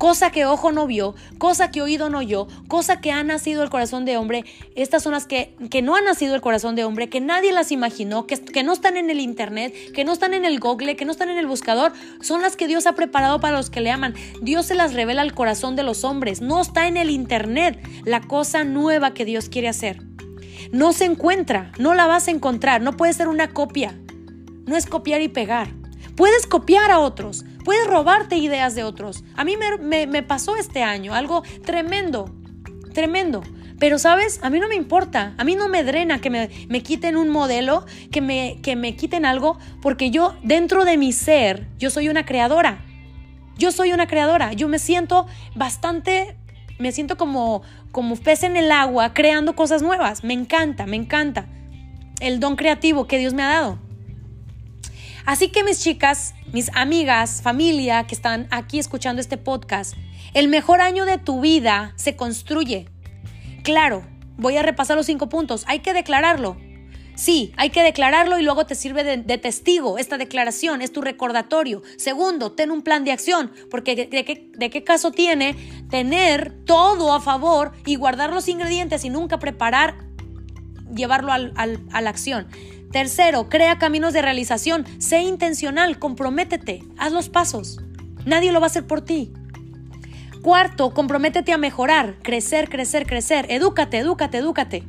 cosa 0.00 0.30
que 0.30 0.46
ojo 0.46 0.72
no 0.72 0.86
vio, 0.86 1.14
cosa 1.36 1.70
que 1.70 1.82
oído 1.82 2.08
no 2.08 2.20
oyó, 2.20 2.48
cosa 2.68 3.02
que 3.02 3.12
ha 3.12 3.22
nacido 3.22 3.62
el 3.62 3.68
corazón 3.68 4.06
de 4.06 4.16
hombre. 4.16 4.46
Estas 4.74 5.02
son 5.02 5.12
las 5.12 5.26
que, 5.26 5.54
que 5.68 5.82
no 5.82 5.94
han 5.94 6.06
nacido 6.06 6.34
el 6.34 6.40
corazón 6.40 6.74
de 6.74 6.84
hombre, 6.84 7.10
que 7.10 7.20
nadie 7.20 7.52
las 7.52 7.70
imaginó, 7.70 8.26
que, 8.26 8.40
que 8.40 8.62
no 8.62 8.72
están 8.72 8.96
en 8.96 9.10
el 9.10 9.20
internet, 9.20 9.74
que 9.92 10.04
no 10.04 10.14
están 10.14 10.32
en 10.32 10.46
el 10.46 10.58
google, 10.58 10.96
que 10.96 11.04
no 11.04 11.12
están 11.12 11.28
en 11.28 11.36
el 11.36 11.46
buscador. 11.46 11.92
Son 12.22 12.40
las 12.40 12.56
que 12.56 12.66
Dios 12.66 12.86
ha 12.86 12.94
preparado 12.94 13.40
para 13.40 13.58
los 13.58 13.68
que 13.68 13.82
le 13.82 13.90
aman. 13.90 14.14
Dios 14.40 14.64
se 14.64 14.74
las 14.74 14.94
revela 14.94 15.20
al 15.20 15.34
corazón 15.34 15.76
de 15.76 15.82
los 15.82 16.02
hombres. 16.02 16.40
No 16.40 16.62
está 16.62 16.88
en 16.88 16.96
el 16.96 17.10
internet 17.10 17.78
la 18.06 18.22
cosa 18.22 18.64
nueva 18.64 19.12
que 19.12 19.26
Dios 19.26 19.50
quiere 19.50 19.68
hacer. 19.68 20.00
No 20.72 20.94
se 20.94 21.04
encuentra, 21.04 21.72
no 21.78 21.92
la 21.92 22.06
vas 22.06 22.26
a 22.26 22.30
encontrar, 22.30 22.80
no 22.80 22.96
puede 22.96 23.12
ser 23.12 23.28
una 23.28 23.52
copia. 23.52 24.00
No 24.64 24.78
es 24.78 24.86
copiar 24.86 25.20
y 25.20 25.28
pegar. 25.28 25.74
Puedes 26.16 26.46
copiar 26.46 26.90
a 26.90 27.00
otros, 27.00 27.44
puedes 27.64 27.86
robarte 27.86 28.36
ideas 28.36 28.74
de 28.74 28.84
otros. 28.84 29.24
A 29.36 29.44
mí 29.44 29.56
me, 29.80 30.22
pasó 30.22 30.56
este 30.56 30.82
año 30.82 31.14
algo 31.14 31.42
tremendo, 31.64 32.34
tremendo. 32.92 33.42
Pero, 33.78 33.98
¿sabes? 33.98 34.40
A 34.42 34.50
mí 34.50 34.60
no 34.60 34.68
me 34.68 34.74
importa, 34.74 35.34
a 35.38 35.44
mí 35.44 35.54
no 35.54 35.68
me 35.68 35.82
drena 35.82 36.20
que 36.20 36.28
me, 36.28 36.50
me, 36.68 36.82
quiten 36.82 37.16
un 37.16 37.30
modelo, 37.30 37.86
que 38.10 38.20
me, 38.20 38.58
que 38.62 38.76
me 38.76 38.94
quiten 38.94 39.24
algo, 39.24 39.58
porque 39.80 40.10
yo, 40.10 40.36
dentro 40.42 40.84
de 40.84 40.98
mi 40.98 41.12
ser, 41.12 41.66
yo 41.78 41.88
soy 41.88 42.10
una 42.10 42.26
creadora. 42.26 42.84
Yo 43.56 43.72
soy 43.72 43.92
una 43.92 44.06
creadora, 44.06 44.52
yo 44.52 44.68
me 44.68 44.78
siento 44.78 45.26
bastante, 45.54 46.36
me 46.78 46.92
siento 46.92 47.16
como, 47.16 47.62
como 47.92 48.16
pez 48.16 48.42
en 48.42 48.56
el 48.56 48.70
agua 48.72 49.12
creando 49.14 49.54
cosas 49.54 49.82
nuevas. 49.82 50.24
Me 50.24 50.34
encanta, 50.34 50.86
me 50.86 50.96
encanta 50.96 51.46
el 52.20 52.38
don 52.38 52.56
creativo 52.56 53.06
que 53.06 53.18
Dios 53.18 53.34
me 53.34 53.42
ha 53.42 53.48
dado. 53.48 53.78
Así 55.30 55.46
que 55.46 55.62
mis 55.62 55.80
chicas, 55.80 56.34
mis 56.52 56.72
amigas, 56.74 57.40
familia 57.40 58.04
que 58.04 58.16
están 58.16 58.48
aquí 58.50 58.80
escuchando 58.80 59.20
este 59.20 59.36
podcast, 59.36 59.94
el 60.34 60.48
mejor 60.48 60.80
año 60.80 61.04
de 61.04 61.18
tu 61.18 61.40
vida 61.40 61.92
se 61.94 62.16
construye. 62.16 62.88
Claro, 63.62 64.02
voy 64.38 64.56
a 64.56 64.62
repasar 64.64 64.96
los 64.96 65.06
cinco 65.06 65.28
puntos. 65.28 65.62
Hay 65.68 65.82
que 65.82 65.92
declararlo. 65.92 66.56
Sí, 67.14 67.52
hay 67.56 67.70
que 67.70 67.84
declararlo 67.84 68.40
y 68.40 68.42
luego 68.42 68.66
te 68.66 68.74
sirve 68.74 69.04
de, 69.04 69.38
testigo. 69.38 69.98
Esta 69.98 70.18
declaración 70.18 70.82
es 70.82 70.90
tu 70.92 71.00
recordatorio. 71.00 71.82
Segundo, 71.96 72.50
ten 72.50 72.72
un 72.72 72.82
plan 72.82 73.04
de 73.04 73.12
acción, 73.12 73.52
porque 73.70 73.94
de, 73.94 74.70
qué, 74.70 74.82
caso 74.82 75.12
tiene 75.12 75.54
tener 75.90 76.64
todo 76.64 77.14
a 77.14 77.20
favor 77.20 77.70
y 77.86 77.94
guardar 77.94 78.32
los 78.32 78.48
ingredientes 78.48 79.04
y 79.04 79.10
nunca 79.10 79.38
preparar, 79.38 79.96
llevarlo 80.92 81.32
a 81.32 82.00
la 82.00 82.10
acción. 82.10 82.48
Tercero, 82.90 83.48
crea 83.48 83.78
caminos 83.78 84.12
de 84.12 84.22
realización. 84.22 84.84
Sé 84.98 85.22
intencional, 85.22 85.98
comprométete, 85.98 86.82
haz 86.98 87.12
los 87.12 87.28
pasos. 87.28 87.78
Nadie 88.26 88.52
lo 88.52 88.60
va 88.60 88.66
a 88.66 88.70
hacer 88.70 88.86
por 88.86 89.00
ti. 89.00 89.32
Cuarto, 90.42 90.92
comprométete 90.92 91.52
a 91.52 91.58
mejorar, 91.58 92.16
crecer, 92.22 92.68
crecer, 92.68 93.06
crecer. 93.06 93.46
Edúcate, 93.50 93.98
edúcate, 93.98 94.38
edúcate 94.38 94.84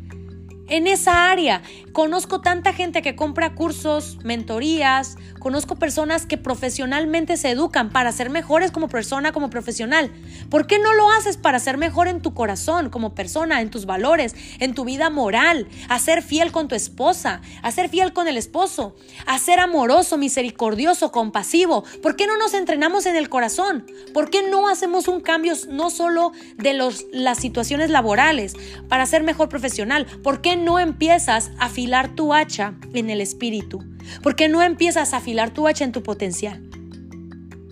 en 0.67 0.88
esa 0.88 1.30
área. 1.30 1.62
Conozco 1.93 2.39
tanta 2.39 2.71
gente 2.71 3.02
que 3.02 3.15
compra 3.15 3.54
cursos, 3.54 4.17
mentorías, 4.24 5.17
conozco 5.39 5.76
personas 5.76 6.26
que 6.26 6.38
profesionalmente 6.38 7.36
se 7.36 7.50
educan 7.50 7.89
para 7.89 8.12
ser 8.13 8.30
mejores 8.30 8.71
como 8.71 8.88
persona, 8.88 9.34
como 9.34 9.50
profesional. 9.50 10.12
¿Por 10.50 10.67
qué 10.67 10.80
no 10.80 10.93
lo 10.93 11.12
haces 11.12 11.36
para 11.36 11.60
ser 11.60 11.78
mejor 11.78 12.08
en 12.08 12.21
tu 12.21 12.34
corazón, 12.34 12.89
como 12.89 13.13
persona, 13.13 13.60
en 13.60 13.69
tus 13.69 13.86
valores, 13.86 14.36
en 14.60 14.74
tu 14.74 14.86
vida 14.86 15.10
moral, 15.10 15.67
a 15.89 16.00
ser 16.00 16.21
fiel 16.21 16.52
con 16.52 16.69
tu 16.69 16.76
esposa, 16.76 17.41
a 17.62 17.71
ser 17.71 17.89
fiel 17.89 18.13
con 18.13 18.30
el 18.30 18.38
esposo, 18.38 18.95
a 19.26 19.38
ser 19.38 19.60
amoroso, 19.60 20.17
misericordioso, 20.17 21.12
compasivo? 21.12 21.84
¿Por 22.02 22.15
qué 22.15 22.28
no 22.28 22.38
nos 22.38 22.54
entrenamos 22.54 23.06
en 23.06 23.17
el 23.17 23.28
corazón? 23.28 23.86
¿Por 24.13 24.30
qué 24.30 24.47
no 24.50 24.69
hacemos 24.69 25.10
un 25.10 25.19
cambio 25.19 25.54
no 25.69 25.89
solo 25.89 26.32
de 26.56 26.74
los, 26.74 27.06
las 27.12 27.39
situaciones 27.39 27.89
laborales 27.89 28.54
para 28.88 29.06
ser 29.06 29.24
mejor 29.24 29.50
profesional? 29.50 30.06
¿Por 30.24 30.41
qué 30.41 30.61
no 30.62 30.80
empiezas 30.80 31.52
a 31.60 31.65
afilar 31.65 32.15
tu 32.15 32.34
hacha 32.34 32.76
en 32.93 33.10
el 33.10 33.19
espíritu? 33.19 33.84
¿Por 34.24 34.36
qué 34.36 34.47
no 34.47 34.62
empiezas 34.62 35.13
a 35.13 35.17
afilar 35.17 35.52
tu 35.52 35.67
hacha 35.67 35.84
en 35.84 35.91
tu 35.91 36.04
potencial? 36.04 36.63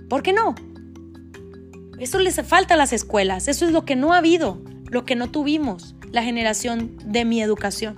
¿Por 0.10 0.24
qué 0.24 0.34
no? 0.34 0.56
Eso 2.00 2.20
les 2.20 2.42
falta 2.46 2.74
a 2.74 2.78
las 2.78 2.94
escuelas, 2.94 3.48
eso 3.48 3.66
es 3.66 3.72
lo 3.72 3.86
que 3.86 3.96
no 3.96 4.14
ha 4.14 4.18
habido, 4.18 4.62
lo 4.90 5.06
que 5.06 5.16
no 5.16 5.30
tuvimos, 5.30 5.96
la 6.12 6.24
generación 6.24 6.98
de 7.06 7.26
mi 7.26 7.42
educación. 7.42 7.96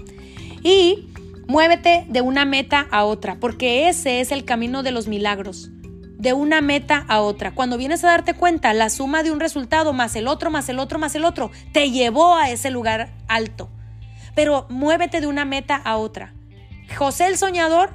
Y 0.64 1.08
muévete 1.48 2.06
de 2.10 2.22
una 2.22 2.46
meta 2.46 2.88
a 2.92 3.06
otra, 3.06 3.40
porque 3.40 3.90
ese 3.90 4.22
es 4.22 4.32
el 4.32 4.46
camino 4.46 4.84
de 4.84 4.92
los 4.92 5.08
milagros 5.08 5.70
de 6.18 6.34
una 6.34 6.62
meta 6.62 7.04
a 7.08 7.20
otra. 7.20 7.56
Cuando 7.56 7.78
vienes 7.78 8.04
a 8.04 8.08
darte 8.10 8.36
cuenta, 8.36 8.74
la 8.76 8.92
suma 8.92 9.24
de 9.24 9.32
un 9.32 9.40
resultado 9.40 9.92
más 9.92 10.16
el 10.16 10.28
otro, 10.28 10.52
más 10.52 10.70
el 10.70 10.78
otro, 10.78 11.00
más 11.00 11.16
el 11.16 11.26
otro, 11.26 11.50
te 11.72 11.90
llevó 11.90 12.36
a 12.36 12.52
ese 12.52 12.70
lugar 12.70 13.12
alto 13.28 13.70
pero 14.36 14.66
muévete 14.70 15.22
de 15.22 15.28
una 15.28 15.46
meta 15.46 15.76
a 15.76 15.98
otra. 15.98 16.34
José 16.98 17.28
el 17.28 17.38
soñador, 17.38 17.94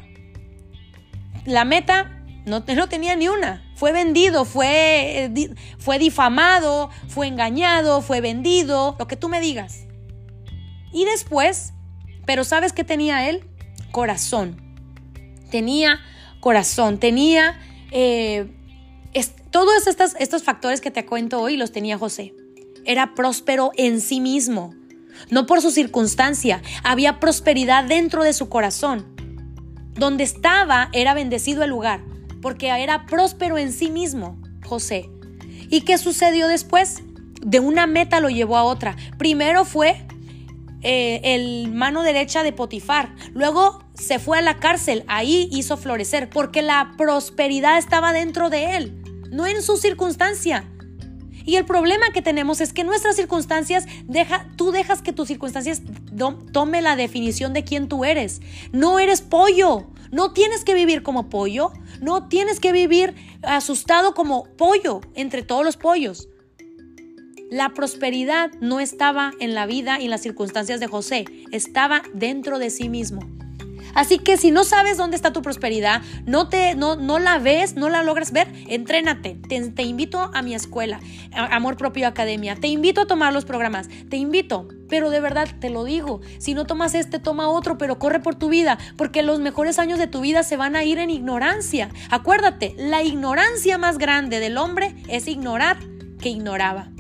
la 1.45 1.65
meta 1.65 2.23
no, 2.45 2.65
no 2.67 2.89
tenía 2.89 3.17
ni 3.17 3.29
una. 3.29 3.63
Fue 3.75 3.93
vendido, 3.93 4.45
fue, 4.45 5.25
eh, 5.25 5.55
fue 5.79 5.99
difamado, 5.99 6.91
fue 7.09 7.27
engañado, 7.27 8.01
fue 8.01 8.21
vendido, 8.21 8.97
lo 8.99 9.07
que 9.07 9.17
tú 9.17 9.29
me 9.29 9.41
digas. 9.41 9.87
Y 10.93 11.05
después, 11.05 11.73
pero 12.25 12.45
¿sabes 12.45 12.73
qué 12.73 12.85
tenía 12.85 13.29
él? 13.29 13.45
Corazón. 13.91 14.63
Tenía 15.51 16.01
corazón, 16.41 16.99
tenía 16.99 17.59
eh, 17.91 18.53
todos 19.51 19.87
estos, 19.87 20.15
estos 20.19 20.43
factores 20.43 20.81
que 20.81 20.91
te 20.91 21.07
cuento 21.07 21.41
hoy 21.41 21.57
los 21.57 21.73
tenía 21.73 21.97
José. 21.97 22.35
Era 22.85 23.15
próspero 23.15 23.73
en 23.77 24.01
sí 24.01 24.21
mismo 24.21 24.75
no 25.31 25.47
por 25.47 25.61
su 25.61 25.71
circunstancia. 25.71 26.63
Había 26.83 27.21
prosperidad 27.21 27.85
dentro 27.85 28.25
de 28.25 28.33
su 28.33 28.49
corazón. 28.49 29.07
Donde 29.95 30.25
estaba 30.25 30.89
era 30.93 31.15
bendecido 31.15 31.63
el 31.63 31.71
lugar, 31.71 32.03
porque 32.43 32.69
era 32.69 33.07
próspero 33.07 33.59
en 33.59 33.73
sí 33.73 33.91
mismo, 33.91 34.39
José. 34.65 35.09
¿Y 35.71 35.83
qué 35.83 35.99
sucedió 35.99 36.49
después? 36.49 37.03
De 37.41 37.61
una 37.61 37.87
meta 37.87 38.21
lo 38.21 38.29
llevó 38.29 38.57
a 38.57 38.65
otra. 38.65 38.97
Primero 39.19 39.65
fue 39.65 40.07
eh, 40.83 41.21
el 41.23 41.73
mano 41.73 42.03
derecha 42.03 42.43
de 42.43 42.53
Potifar. 42.53 43.15
Luego 43.33 43.83
se 43.95 44.19
fue 44.19 44.39
a 44.39 44.43
la 44.43 44.59
cárcel. 44.59 45.05
Ahí 45.09 45.49
hizo 45.51 45.77
florecer, 45.77 46.29
porque 46.29 46.63
la 46.63 46.93
prosperidad 46.97 47.79
estaba 47.79 48.13
dentro 48.13 48.51
de 48.51 48.77
él, 48.77 49.03
no 49.31 49.47
en 49.47 49.63
su 49.63 49.77
circunstancia. 49.77 50.65
Y 51.47 51.55
el 51.55 51.65
problema 51.65 52.11
que 52.13 52.23
tenemos 52.23 52.61
es 52.61 52.73
que 52.73 52.83
nuestras 52.83 53.15
circunstancias, 53.15 53.87
deja, 54.05 54.47
tú 54.57 54.73
dejas 54.73 55.01
que 55.01 55.13
tus 55.13 55.29
circunstancias 55.29 55.81
tome 56.53 56.83
la 56.83 56.97
definición 56.97 57.55
de 57.55 57.63
quién 57.63 57.89
tú 57.89 58.05
eres. 58.05 58.43
No 58.73 58.99
eres 58.99 59.23
pollo. 59.23 59.87
No 60.11 60.33
tienes 60.33 60.65
que 60.65 60.75
vivir 60.75 61.05
como 61.05 61.31
pollo. 61.31 61.73
No 62.01 62.29
tienes 62.29 62.59
que 62.59 62.73
vivir 62.73 63.15
asustado 63.43 64.13
como 64.13 64.45
pollo 64.57 65.01
entre 65.15 65.43
todos 65.43 65.65
los 65.65 65.77
pollos. 65.77 66.29
La 67.49 67.69
prosperidad 67.75 68.51
no 68.61 68.81
estaba 68.81 69.33
en 69.39 69.55
la 69.55 69.67
vida 69.67 70.01
y 70.01 70.07
en 70.07 70.11
las 70.11 70.23
circunstancias 70.23 70.81
de 70.81 70.89
José, 70.89 71.27
estaba 71.53 72.03
dentro 72.13 72.59
de 72.59 72.71
sí 72.71 72.89
mismo. 72.89 73.36
Así 73.97 74.19
que 74.19 74.37
si 74.37 74.51
no 74.51 74.63
sabes 74.63 74.99
dónde 74.99 75.17
está 75.17 75.33
tu 75.33 75.41
prosperidad, 75.41 76.03
no, 76.27 76.51
te, 76.51 76.75
no, 76.75 76.97
no 76.97 77.19
la 77.19 77.39
ves, 77.39 77.77
no 77.77 77.89
la 77.89 78.03
logras 78.03 78.31
ver, 78.31 78.47
entrénate. 78.69 79.39
Te, 79.49 79.83
invito 79.83 80.31
a 80.35 80.43
mi 80.43 80.55
escuela, 80.55 81.01
Amor 81.33 81.79
Propio 81.79 82.07
Academia. 82.07 82.57
Te 82.57 82.69
invito 82.69 83.01
a 83.01 83.07
tomar 83.07 83.33
los 83.33 83.47
programas. 83.47 83.89
Te 84.11 84.19
invito. 84.19 84.69
Pero 84.91 85.09
de 85.09 85.19
verdad 85.19 85.49
te 85.59 85.71
lo 85.71 85.83
digo, 85.83 86.21
si 86.39 86.55
no 86.55 86.67
tomas 86.67 86.95
este, 86.95 87.19
toma 87.19 87.49
otro, 87.49 87.79
pero 87.79 87.99
corre 87.99 88.21
por 88.21 88.37
tu 88.37 88.51
vida, 88.51 88.79
porque 88.97 89.23
los 89.23 89.41
mejores 89.41 89.81
años 89.81 89.99
de 89.99 90.07
tu 90.07 90.21
vida 90.21 90.45
se 90.45 90.57
van 90.57 90.77
a 90.77 90.85
ir 90.85 90.99
en 90.99 91.11
ignorancia. 91.11 91.89
Acuérdate, 92.11 92.75
la 92.77 93.03
ignorancia 93.03 93.79
más 93.79 93.99
grande 93.99 94.39
del 94.39 94.59
hombre 94.59 94.95
es 95.09 95.27
ignorar 95.27 95.79
que 96.21 96.29
ignoraba. 96.29 96.91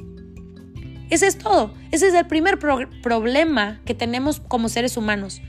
Ese 1.10 1.26
es 1.26 1.38
todo. 1.38 1.74
Ese 1.92 2.08
es 2.08 2.14
el 2.14 2.26
primer 2.26 2.58
problema 2.58 3.80
que 3.84 3.94
tenemos 3.94 4.40
como 4.40 4.68
seres 4.68 4.96
humanos. 4.96 5.40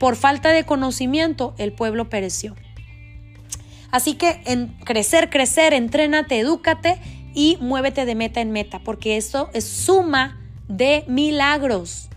Por 0.00 0.16
falta 0.16 0.48
de 0.48 0.64
conocimiento, 0.64 1.54
el 1.58 1.74
pueblo 1.74 2.08
pereció. 2.08 2.56
Así 3.90 4.14
que 4.14 4.40
en 4.46 4.68
crecer, 4.84 5.28
crecer, 5.28 5.74
entrénate, 5.74 6.38
edúcate 6.38 6.98
y 7.34 7.58
muévete 7.60 8.06
de 8.06 8.14
meta 8.14 8.40
en 8.40 8.50
meta, 8.50 8.78
porque 8.78 9.18
esto 9.18 9.50
es 9.52 9.66
suma 9.66 10.40
de 10.68 11.04
milagros. 11.06 12.08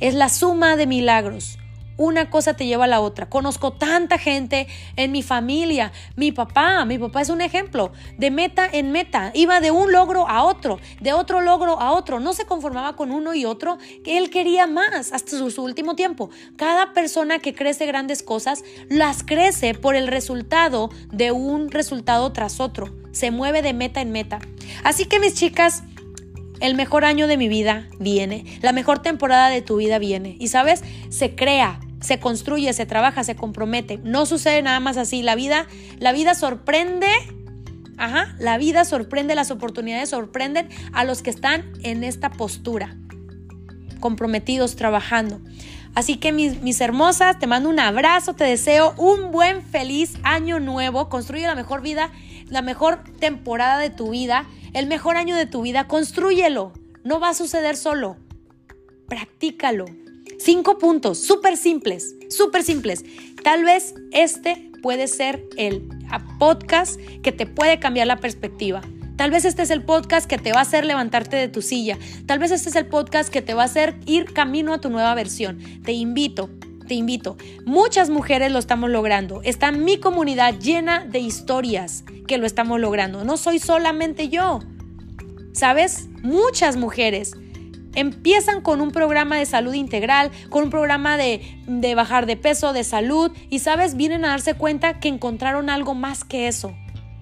Es 0.00 0.14
la 0.14 0.30
suma 0.30 0.76
de 0.76 0.86
milagros. 0.86 1.58
Una 1.96 2.30
cosa 2.30 2.54
te 2.54 2.66
lleva 2.66 2.84
a 2.84 2.88
la 2.88 3.00
otra. 3.00 3.28
Conozco 3.28 3.72
tanta 3.72 4.18
gente 4.18 4.66
en 4.96 5.12
mi 5.12 5.22
familia. 5.22 5.92
Mi 6.16 6.32
papá, 6.32 6.84
mi 6.84 6.98
papá 6.98 7.22
es 7.22 7.30
un 7.30 7.40
ejemplo. 7.40 7.92
De 8.18 8.30
meta 8.30 8.68
en 8.70 8.92
meta. 8.92 9.30
Iba 9.34 9.60
de 9.60 9.70
un 9.70 9.92
logro 9.92 10.28
a 10.28 10.42
otro, 10.42 10.78
de 11.00 11.12
otro 11.12 11.40
logro 11.40 11.80
a 11.80 11.92
otro. 11.92 12.20
No 12.20 12.32
se 12.32 12.44
conformaba 12.44 12.96
con 12.96 13.10
uno 13.10 13.34
y 13.34 13.44
otro, 13.44 13.78
él 14.04 14.30
quería 14.30 14.66
más 14.66 15.12
hasta 15.12 15.30
su, 15.30 15.62
último 15.62 15.96
tiempo. 15.96 16.30
Cada 16.56 16.92
persona 16.92 17.38
que 17.38 17.54
crece 17.54 17.86
grandes 17.86 18.22
cosas, 18.22 18.62
las 18.88 19.22
crece 19.22 19.74
por 19.74 19.96
el 19.96 20.08
resultado 20.08 20.90
de 21.10 21.32
un 21.32 21.70
resultado 21.70 22.32
tras 22.32 22.60
otro. 22.60 22.94
Se 23.12 23.30
mueve 23.30 23.62
de 23.62 23.72
meta 23.72 24.00
en 24.00 24.12
meta. 24.12 24.38
Así 24.84 25.06
que 25.06 25.18
mis 25.18 25.34
chicas, 25.34 25.82
el 26.60 26.74
mejor 26.74 27.04
año 27.04 27.26
de 27.26 27.36
mi 27.36 27.48
vida 27.48 27.88
viene, 27.98 28.44
la 28.62 28.72
mejor 28.72 29.00
temporada 29.00 29.48
de 29.48 29.62
tu 29.62 29.76
vida 29.76 29.98
viene. 29.98 30.36
Y 30.38 30.48
sabes, 30.48 30.82
se 31.08 31.34
crea, 31.34 31.80
se 32.00 32.20
construye, 32.20 32.72
se 32.72 32.86
trabaja, 32.86 33.24
se 33.24 33.36
compromete. 33.36 33.98
No 33.98 34.26
sucede 34.26 34.62
nada 34.62 34.80
más 34.80 34.96
así. 34.96 35.22
La 35.22 35.34
vida, 35.34 35.66
la 35.98 36.12
vida 36.12 36.34
sorprende. 36.34 37.08
Ajá, 37.98 38.34
la 38.38 38.58
vida 38.58 38.84
sorprende, 38.84 39.34
las 39.34 39.50
oportunidades 39.50 40.10
sorprenden 40.10 40.68
a 40.92 41.04
los 41.04 41.22
que 41.22 41.30
están 41.30 41.64
en 41.82 42.04
esta 42.04 42.30
postura, 42.30 42.94
comprometidos, 44.00 44.76
trabajando. 44.76 45.40
Así 45.94 46.18
que 46.18 46.30
mis, 46.30 46.60
mis, 46.60 46.82
hermosas, 46.82 47.38
te 47.38 47.46
mando 47.46 47.70
un 47.70 47.80
abrazo, 47.80 48.34
te 48.34 48.44
deseo 48.44 48.92
un 48.98 49.32
buen, 49.32 49.62
feliz 49.62 50.18
año 50.24 50.60
nuevo. 50.60 51.08
Construye 51.08 51.46
la 51.46 51.54
mejor 51.54 51.80
vida, 51.80 52.10
la 52.50 52.60
mejor 52.60 53.02
temporada 53.18 53.78
de 53.78 53.88
tu 53.88 54.10
vida, 54.10 54.44
el 54.74 54.88
mejor 54.88 55.16
año 55.16 55.34
de 55.34 55.46
tu 55.46 55.62
vida. 55.62 55.88
Construyelo. 55.88 56.74
No 57.02 57.18
va 57.18 57.30
a 57.30 57.34
suceder 57.34 57.78
solo. 57.78 58.18
Practícalo. 59.08 59.86
Cinco 60.38 60.78
puntos, 60.78 61.18
súper 61.18 61.56
simples, 61.56 62.14
súper 62.28 62.62
simples. 62.62 63.04
Tal 63.42 63.64
vez 63.64 63.94
este 64.12 64.70
puede 64.82 65.08
ser 65.08 65.44
el 65.56 65.88
podcast 66.38 67.00
que 67.22 67.32
te 67.32 67.46
puede 67.46 67.78
cambiar 67.78 68.06
la 68.06 68.18
perspectiva. 68.18 68.82
Tal 69.16 69.30
vez 69.30 69.46
este 69.46 69.62
es 69.62 69.70
el 69.70 69.82
podcast 69.82 70.28
que 70.28 70.36
te 70.36 70.52
va 70.52 70.58
a 70.58 70.62
hacer 70.62 70.84
levantarte 70.84 71.36
de 71.36 71.48
tu 71.48 71.62
silla. 71.62 71.98
Tal 72.26 72.38
vez 72.38 72.50
este 72.50 72.68
es 72.68 72.76
el 72.76 72.86
podcast 72.86 73.30
que 73.30 73.40
te 73.40 73.54
va 73.54 73.62
a 73.62 73.64
hacer 73.64 73.98
ir 74.04 74.32
camino 74.34 74.74
a 74.74 74.80
tu 74.80 74.90
nueva 74.90 75.14
versión. 75.14 75.58
Te 75.84 75.92
invito, 75.92 76.50
te 76.86 76.94
invito. 76.94 77.38
Muchas 77.64 78.10
mujeres 78.10 78.52
lo 78.52 78.58
estamos 78.58 78.90
logrando. 78.90 79.40
Está 79.42 79.72
mi 79.72 79.98
comunidad 79.98 80.58
llena 80.58 81.04
de 81.06 81.20
historias 81.20 82.04
que 82.28 82.36
lo 82.36 82.46
estamos 82.46 82.78
logrando. 82.78 83.24
No 83.24 83.38
soy 83.38 83.58
solamente 83.58 84.28
yo. 84.28 84.60
¿Sabes? 85.52 86.08
Muchas 86.22 86.76
mujeres 86.76 87.32
empiezan 87.96 88.60
con 88.60 88.80
un 88.80 88.92
programa 88.92 89.36
de 89.36 89.46
salud 89.46 89.74
integral, 89.74 90.30
con 90.48 90.62
un 90.64 90.70
programa 90.70 91.16
de, 91.16 91.60
de, 91.66 91.94
bajar 91.96 92.26
de 92.26 92.36
peso, 92.36 92.72
de 92.72 92.84
salud, 92.84 93.32
y 93.50 93.58
sabes, 93.58 93.96
vienen 93.96 94.24
a 94.24 94.28
darse 94.28 94.54
cuenta 94.54 95.00
que 95.00 95.08
encontraron 95.08 95.68
algo 95.68 95.94
más 95.94 96.22
que 96.22 96.46
eso 96.46 96.74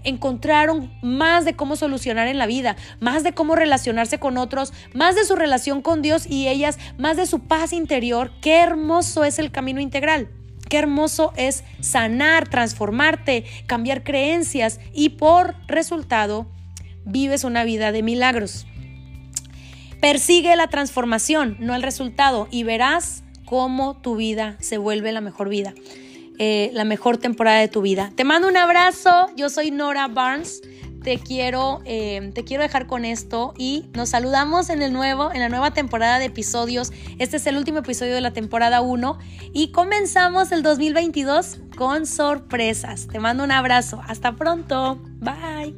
encontraron 0.04 0.92
más 1.02 1.44
de 1.44 1.56
cómo 1.56 1.76
solucionar 1.76 2.28
en 2.28 2.38
la 2.38 2.46
vida, 2.46 2.76
más 3.00 3.24
de 3.24 3.32
cómo 3.32 3.56
relacionarse 3.56 4.18
con 4.18 4.36
otros, 4.36 4.72
más 4.92 5.16
de 5.16 5.24
su 5.24 5.34
relación 5.34 5.82
con 5.82 6.02
Dios 6.02 6.26
y 6.26 6.46
ellas, 6.46 6.78
más 6.98 7.16
de 7.16 7.26
su 7.26 7.40
paz 7.40 7.72
interior. 7.72 8.30
Qué 8.40 8.58
hermoso 8.58 9.24
es 9.24 9.38
el 9.38 9.50
camino 9.50 9.80
integral. 9.80 10.28
Qué 10.68 10.78
hermoso 10.78 11.32
es 11.36 11.64
sanar, 11.80 12.48
transformarte, 12.48 13.44
cambiar 13.66 14.02
creencias 14.02 14.80
y 14.92 15.10
por 15.10 15.56
resultado 15.66 16.46
vives 17.04 17.44
una 17.44 17.64
vida 17.64 17.92
de 17.92 18.02
milagros. 18.02 18.66
Persigue 20.05 20.55
la 20.55 20.66
transformación, 20.66 21.57
no 21.61 21.74
el 21.74 21.82
resultado, 21.82 22.46
y 22.50 22.62
verás 22.62 23.24
cómo 23.46 23.96
tu 24.02 24.16
vida 24.16 24.59
se 24.61 24.76
vuelve 24.76 25.12
la 25.12 25.22
mejor 25.22 25.48
vida. 25.48 25.72
Eh, 26.38 26.68
la 26.74 26.84
mejor 26.84 27.16
temporada 27.16 27.61
de 27.61 27.68
tu 27.68 27.80
vida. 27.80 28.12
Te 28.14 28.22
mando 28.22 28.46
un 28.46 28.59
abrazo, 28.59 29.28
yo 29.34 29.48
soy 29.48 29.70
Nora 29.70 30.07
Barnes. 30.09 30.61
Te 31.02 31.16
quiero, 31.16 31.80
eh, 31.86 32.32
te 32.34 32.44
quiero 32.44 32.62
dejar 32.62 32.86
con 32.86 33.07
esto 33.07 33.55
y 33.57 33.86
nos 33.94 34.11
saludamos 34.11 34.68
en 34.68 34.82
el 34.82 34.92
nuevo, 34.92 35.32
en 35.32 35.40
la 35.40 35.48
nueva 35.48 35.70
temporada 35.70 36.18
de 36.18 36.26
episodios. 36.26 36.92
Este 37.18 37.38
es 37.38 37.46
el 37.46 37.57
último 37.57 37.78
episodio 37.78 38.12
de 38.12 38.20
la 38.20 38.34
temporada 38.34 38.82
1 38.82 39.18
y 39.55 39.68
comenzamos 39.68 40.52
el 40.52 40.62
2022 40.62 41.61
con 41.78 42.05
sorpresas. 42.05 43.09
Te 43.09 43.20
mando 43.20 43.42
un 43.42 43.52
abrazo. 43.52 44.02
Hasta 44.07 44.36
pronto. 44.36 45.00
Bye. 45.20 45.74